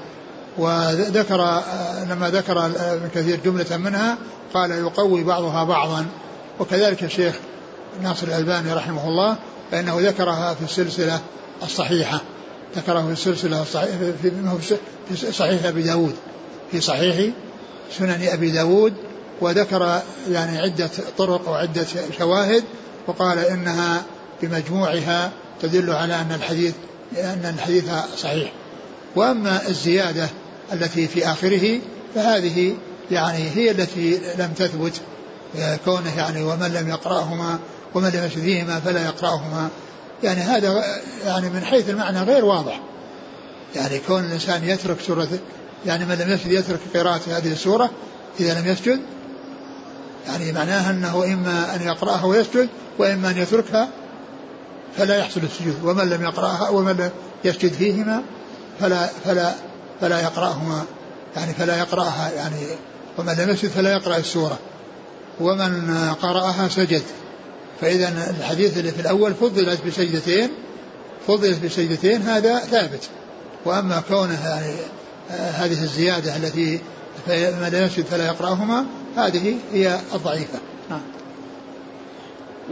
[0.59, 1.63] وذكر
[2.11, 4.19] لما ذكر ابن كثير جملة منها
[4.55, 6.07] قال يقوي بعضها بعضا.
[6.61, 7.35] وكذلك الشيخ
[8.03, 9.37] ناصر الألباني رحمه الله
[9.71, 11.21] فإنه ذكرها في السلسلة
[11.63, 12.21] الصحيحة.
[12.77, 14.13] ذكره في السلسلة الصحيحة
[15.09, 16.15] في صحيح أبي داود
[16.73, 17.33] في صحيح
[17.99, 18.95] سنن أبي داود.
[19.41, 21.87] وذكر يعني عدة طرق وعدة
[22.19, 22.65] شواهد
[23.07, 24.03] وقال إنها
[24.43, 25.31] بمجموعها
[25.63, 26.75] تدل على أن الحديث
[27.13, 27.85] أن الحديث
[28.17, 28.53] صحيح.
[29.17, 30.29] وأما الزيادة
[30.73, 31.81] التي في آخره
[32.15, 32.75] فهذه
[33.11, 34.93] يعني هي التي لم تثبت.
[35.85, 37.59] كونه يعني ومن لم يقرأهما
[37.95, 39.69] ومن لم يشد فيهما فلا يقرأهما.
[40.23, 40.85] يعني هذا
[41.27, 42.81] يعني من حيث المعنى غير واضح.
[43.77, 45.29] يعني كون الإنسان يترك سورة
[45.87, 47.91] يعني من لم يسجد يترك قراءة هذه السورة
[48.41, 49.01] إذا لم يسجد.
[50.27, 53.89] يعني معناها أنه إما أن يقرأها ويسجد وإما أن يتركها
[54.99, 55.77] فلا يحصل السجود.
[55.85, 57.11] ومن لم يقرأها ومن لم
[57.45, 58.23] يسجد فيهما
[58.81, 59.55] فلا فلا
[60.01, 60.85] فلا يقرأهما.
[61.37, 62.67] يعني فلا يقرأها يعني
[63.19, 64.59] ومن لم يسجد فلا يقرأ السورة.
[65.41, 67.03] ومن قرأها سجد.
[67.81, 70.51] فإذا الحديث اللي في الأول فضلت بسجدتين
[71.27, 73.09] فضلت بسجدتين هذا ثابت.
[73.65, 74.75] وأما كونه يعني
[75.31, 76.81] آه، هذه الزيادة التي
[77.29, 78.85] من لا يسجد فلا يقرأهما
[79.17, 80.59] هذه هي الضعيفة.
[80.91, 81.14] نعم.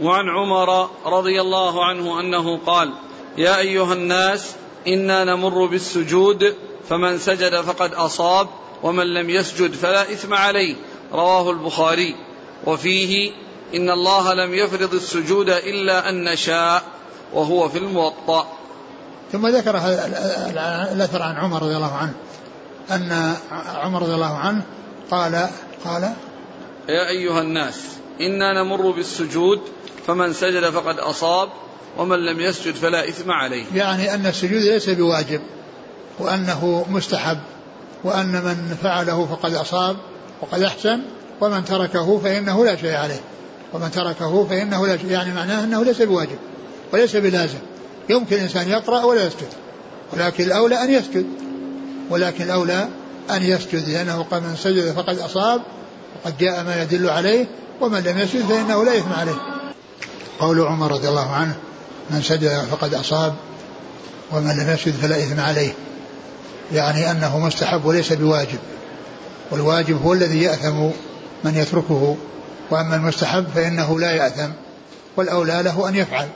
[0.01, 2.93] وعن عمر رضي الله عنه أنه قال
[3.37, 4.51] يا أيها الناس
[4.87, 6.55] إنا نمر بالسجود
[6.89, 8.47] فمن سجد فقد أصاب
[8.83, 10.75] ومن لم يسجد فلا إثم عليه.
[11.13, 12.15] رواه البخاري.
[12.65, 13.31] وفيه
[13.75, 16.83] إن الله لم يفرض السجود إلا أن نشاء
[17.33, 18.47] وهو في الموطأ.
[19.31, 19.77] ثم ذكر
[20.91, 22.13] الأثر عن عمر رضي الله عنه
[22.91, 23.35] أن
[23.83, 24.61] عمر رضي الله عنه
[25.11, 25.49] قال
[25.85, 26.13] قال
[26.89, 27.75] يا أيها الناس
[28.21, 29.61] إنا نمر بالسجود
[30.07, 31.49] فمن سجد فقد أصاب
[31.97, 33.65] ومن لم يسجد فلا إثم عليه.
[33.75, 35.41] يعني أن السجود ليس بواجب
[36.19, 37.37] وأنه مستحب
[38.03, 39.97] وأن من فعله فقد أصاب
[40.41, 40.99] وقد أحسن
[41.41, 43.21] ومن تركه فإنه لا شيء عليه.
[43.73, 46.37] ومن تركه فإنه لا شيء يعني معناه أنه ليس بواجب
[46.93, 47.59] وليس بلازم.
[48.09, 49.49] يمكن الإنسان يقرأ ولا يسجد
[50.13, 51.25] ولكن الأولى أن يسجد.
[52.09, 52.87] ولكن الأولى
[53.31, 55.61] أن يسجد لأنه قال من سجد فقد أصاب
[56.15, 57.45] وقد جاء ما يدل عليه
[57.81, 59.52] ومن لم يسجد فإنه لا إثم عليه.
[60.39, 61.55] قول عمر رضي الله عنه
[62.09, 63.35] من سجد فقد أصاب
[64.31, 65.73] ومن لم يسجد فلا إثم عليه.
[66.73, 68.59] يعني أنه مستحب وليس بواجب.
[69.51, 70.89] والواجب هو الذي يأثم
[71.43, 72.17] من يتركه
[72.71, 74.49] وأما المستحب فإنه لا يأثم
[75.17, 76.27] والأولى له أن يفعل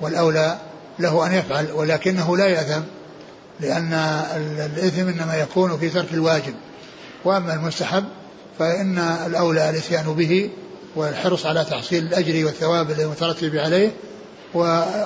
[0.00, 0.58] والأولى
[0.98, 2.82] له أن يفعل ولكنه لا يأثم
[3.60, 3.92] لأن
[4.76, 6.54] الإثم إنما يكون في ترك الواجب.
[7.24, 8.04] وأما المستحب
[8.58, 10.50] فإن الأولى الإتيان به
[10.96, 13.92] والحرص على تحصيل الأجر والثواب المترتب عليه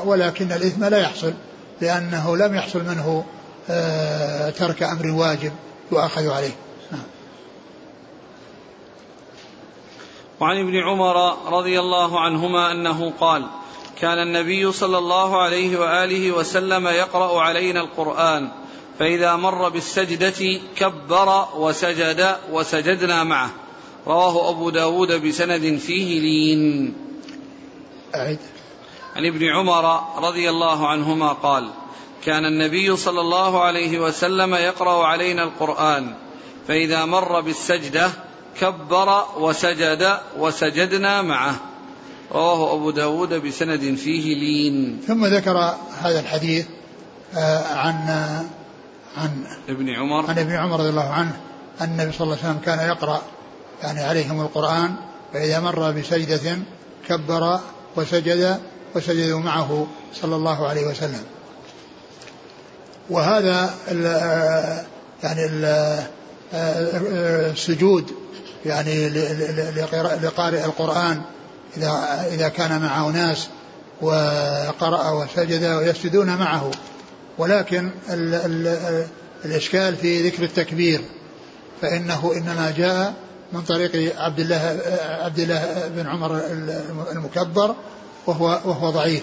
[0.05, 1.32] ولكن الإثم لا يحصل
[1.80, 3.24] لأنه لم يحصل منه
[3.70, 5.53] آه، ترك أمر واجب
[5.93, 6.55] يؤاخذ عليه
[6.93, 7.03] نعم.
[10.41, 13.47] وعن ابن عمر رضي الله عنهما أنه قال
[14.01, 18.49] كان النبي صلى الله عليه وآله وسلم يقرأ علينا القرآن
[18.99, 23.51] فإذا مر بالسجدة كبر وسجد وسجدنا معه
[24.07, 26.94] رواه أبو داود بسند فيه لين.
[28.14, 28.38] أعد.
[29.16, 31.70] عن ابن عمر رضي الله عنهما قال
[32.24, 36.14] كان النبي صلى الله عليه وسلم يقرأ علينا القرآن
[36.68, 38.11] فإذا مر بالسجدة
[38.61, 41.57] كبر وسجد وسجدنا معه.
[42.32, 45.00] رواه أبو داود بسند فيه لين.
[45.07, 46.66] ثم ذكر هذا الحديث
[47.36, 47.94] آه، عن
[49.16, 50.30] عن ابن عمر.
[50.30, 51.40] عن ابن عمر رضي الله عنه
[51.80, 53.22] أن النبي صلى الله عليه وسلم كان يقرأ
[53.82, 54.94] يعني عليهم القرآن
[55.32, 56.58] فإذا مر بسجدة
[57.08, 57.60] كبر
[57.96, 58.60] وسجد
[58.94, 61.22] وسجدوا معه صلى الله عليه وسلم.
[63.10, 64.04] وهذا ال
[65.22, 65.64] يعني ال
[67.52, 68.10] السجود
[68.66, 69.08] يعني
[70.22, 71.22] لقارئ القرآن
[71.76, 73.48] إذا إذا كان معه ناس
[74.00, 76.70] وقرأ وسجد ويسجدون معه.
[77.38, 79.06] ولكن ال ال
[79.44, 81.00] الإشكال في ذكر التكبير
[81.82, 83.14] فإنه إنما جاء
[83.53, 86.40] من طريق عبد الله عبد الله بن عمر
[87.12, 87.74] المكبر
[88.26, 89.22] وهو وهو ضعيف.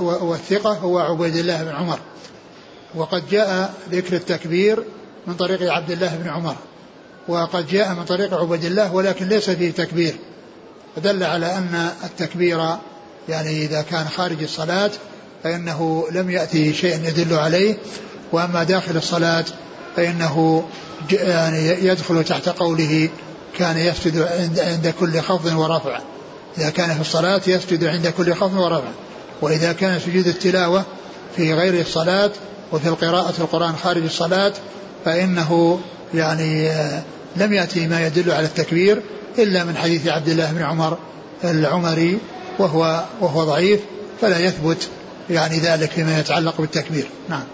[0.00, 1.98] والثقة هو عبيد الله بن عمر.
[2.94, 4.84] وقد جاء ذكر التكبير
[5.26, 6.56] من طريق عبد الله بن عمر.
[7.28, 10.16] وقد جاء من طريق عبيد الله ولكن ليس فيه تكبير.
[10.96, 12.58] فدل على أن التكبير
[13.28, 14.90] يعني إذا كان خارج الصلاة
[15.42, 17.76] فإنه لم يأتي شيء يدل عليه.
[18.32, 19.44] وأما داخل الصلاة
[19.96, 20.64] فإنه
[21.10, 23.08] يعني يدخل تحت قوله
[23.58, 24.28] كان يسجد
[24.58, 26.00] عند كل خفض ورفع.
[26.58, 28.88] إذا كان في الصلاة يسجد عند كل خفض ورفع.
[29.42, 30.84] وإذا كان سجود التلاوة
[31.36, 32.30] في غير الصلاة
[32.72, 34.52] وفي القراءة القرآن خارج الصلاة
[35.04, 35.80] فإنه
[36.14, 37.02] يعني آه،
[37.36, 39.02] لم يأتي ما يدل على التكبير
[39.38, 40.98] إلا من حديث عبد الله بن عمر
[41.44, 42.18] العمري
[42.58, 43.80] وهو وهو ضعيف
[44.20, 44.88] فلا يثبت
[45.30, 47.06] يعني ذلك فيما يتعلق بالتكبير.
[47.28, 47.44] نعم.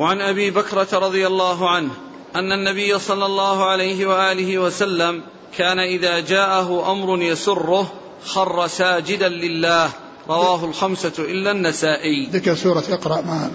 [0.00, 1.90] وعن أبي بكرة رضي الله عنه
[2.36, 5.22] أن النبي صلى الله عليه وآله وسلم
[5.58, 7.92] كان إذا جاءه أمر يسره
[8.24, 9.90] خر ساجدا لله.
[10.28, 12.28] رواه الخمسة إلا النسائي.
[12.32, 13.50] ذكر سورة اقرأ ما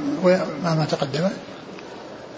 [0.63, 1.29] ما, ما تقدم.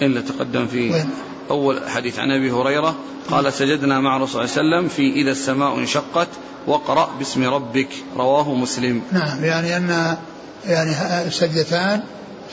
[0.01, 1.09] إلا تقدم في وين؟
[1.49, 2.95] أول حديث عن أبي هريرة
[3.31, 6.27] قال سجدنا مع الرسول صلى الله عليه وسلم في إذا السماء انشقت
[6.67, 7.89] واقرأ باسم ربك.
[8.17, 9.01] رواه مسلم.
[9.11, 10.17] نعم يعني أن
[10.65, 10.91] يعني
[11.27, 12.03] السجدتان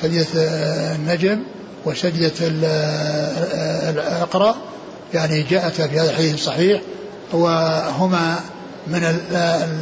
[0.03, 0.26] سجدة
[0.95, 1.42] النجم
[1.84, 2.32] وسجدة
[3.90, 4.57] الأقرأ
[5.14, 6.82] يعني جاءت في هذا الحديث الصحيح
[7.32, 8.40] وهما
[8.86, 9.05] من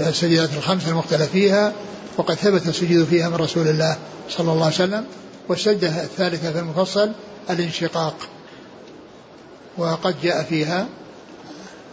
[0.09, 1.73] السجدات الخمس المختلف فيها
[2.17, 3.97] وقد ثبت السجود فيها من رسول الله
[4.31, 5.05] صلى الله عليه وسلم
[5.49, 7.13] والسجدة الثالثة في المفصل
[7.51, 8.17] الانشقاق.
[9.79, 10.87] وقد جاء فيها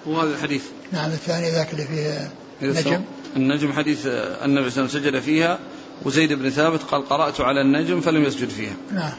[0.06, 0.64] وهذا الحديث.
[0.92, 3.02] نعم الثاني ذاك اللي فيه النجم
[3.36, 5.60] النجم حديث النبي صلى الله عليه وسلم سجد فيها
[6.06, 8.74] وزيد بن ثابت قال قرأت على النجم فلم يسجد فيها.
[8.92, 9.12] نعم.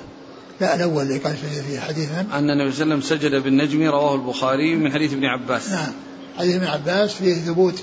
[0.60, 3.42] لا الأول اللي قال سجد فيها حديث من؟ أن النبي صلى الله عليه وسلم سجد
[3.42, 5.70] بالنجم رواه البخاري من حديث ابن عباس.
[5.70, 5.92] نعم.
[6.38, 7.82] حديث ابن عباس فيه ثبوت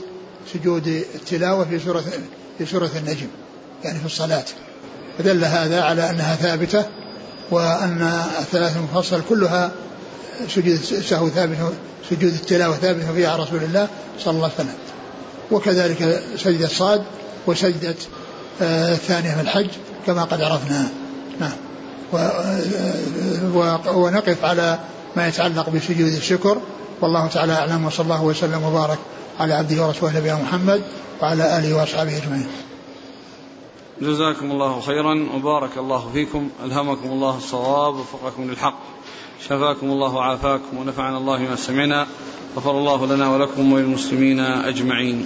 [0.53, 2.03] سجود التلاوة في سورة
[2.57, 3.27] في سورة النجم
[3.83, 4.45] يعني في الصلاة.
[5.17, 6.85] فدل هذا على أنها ثابتة
[7.51, 8.01] وأن
[8.39, 9.71] الثلاث المفصل كلها
[10.47, 11.57] سجود السهو ثابت
[12.09, 13.87] سجود التلاوة ثابت فيها رسول الله
[14.19, 14.75] صلى الله عليه وسلم.
[15.51, 17.03] وكذلك سجدة الصاد
[17.47, 18.26] وسجدة آه،
[18.61, 19.69] الثانية من الحج
[20.05, 20.87] كما قد عرفنا.
[21.39, 21.51] نعم.
[23.95, 24.79] ونقف على
[25.15, 26.57] ما يتعلق بسجود الشكر.
[27.01, 28.97] والله تعالى أعلم وصلى الله وسلم وبارك
[29.39, 30.81] على عبده ورسوله نبينا محمد
[31.21, 32.47] وعلى آله وأصحابه أجمعين.
[34.01, 36.49] جزاكم الله خيرا وبارك الله فيكم.
[36.65, 38.79] ألهمكم الله الصواب ووفقكم للحق.
[39.45, 42.07] شفاكم الله وعافاكم ونفعنا الله ما سمعنا.
[42.57, 45.25] غفر الله لنا ولكم وللمسلمين أجمعين.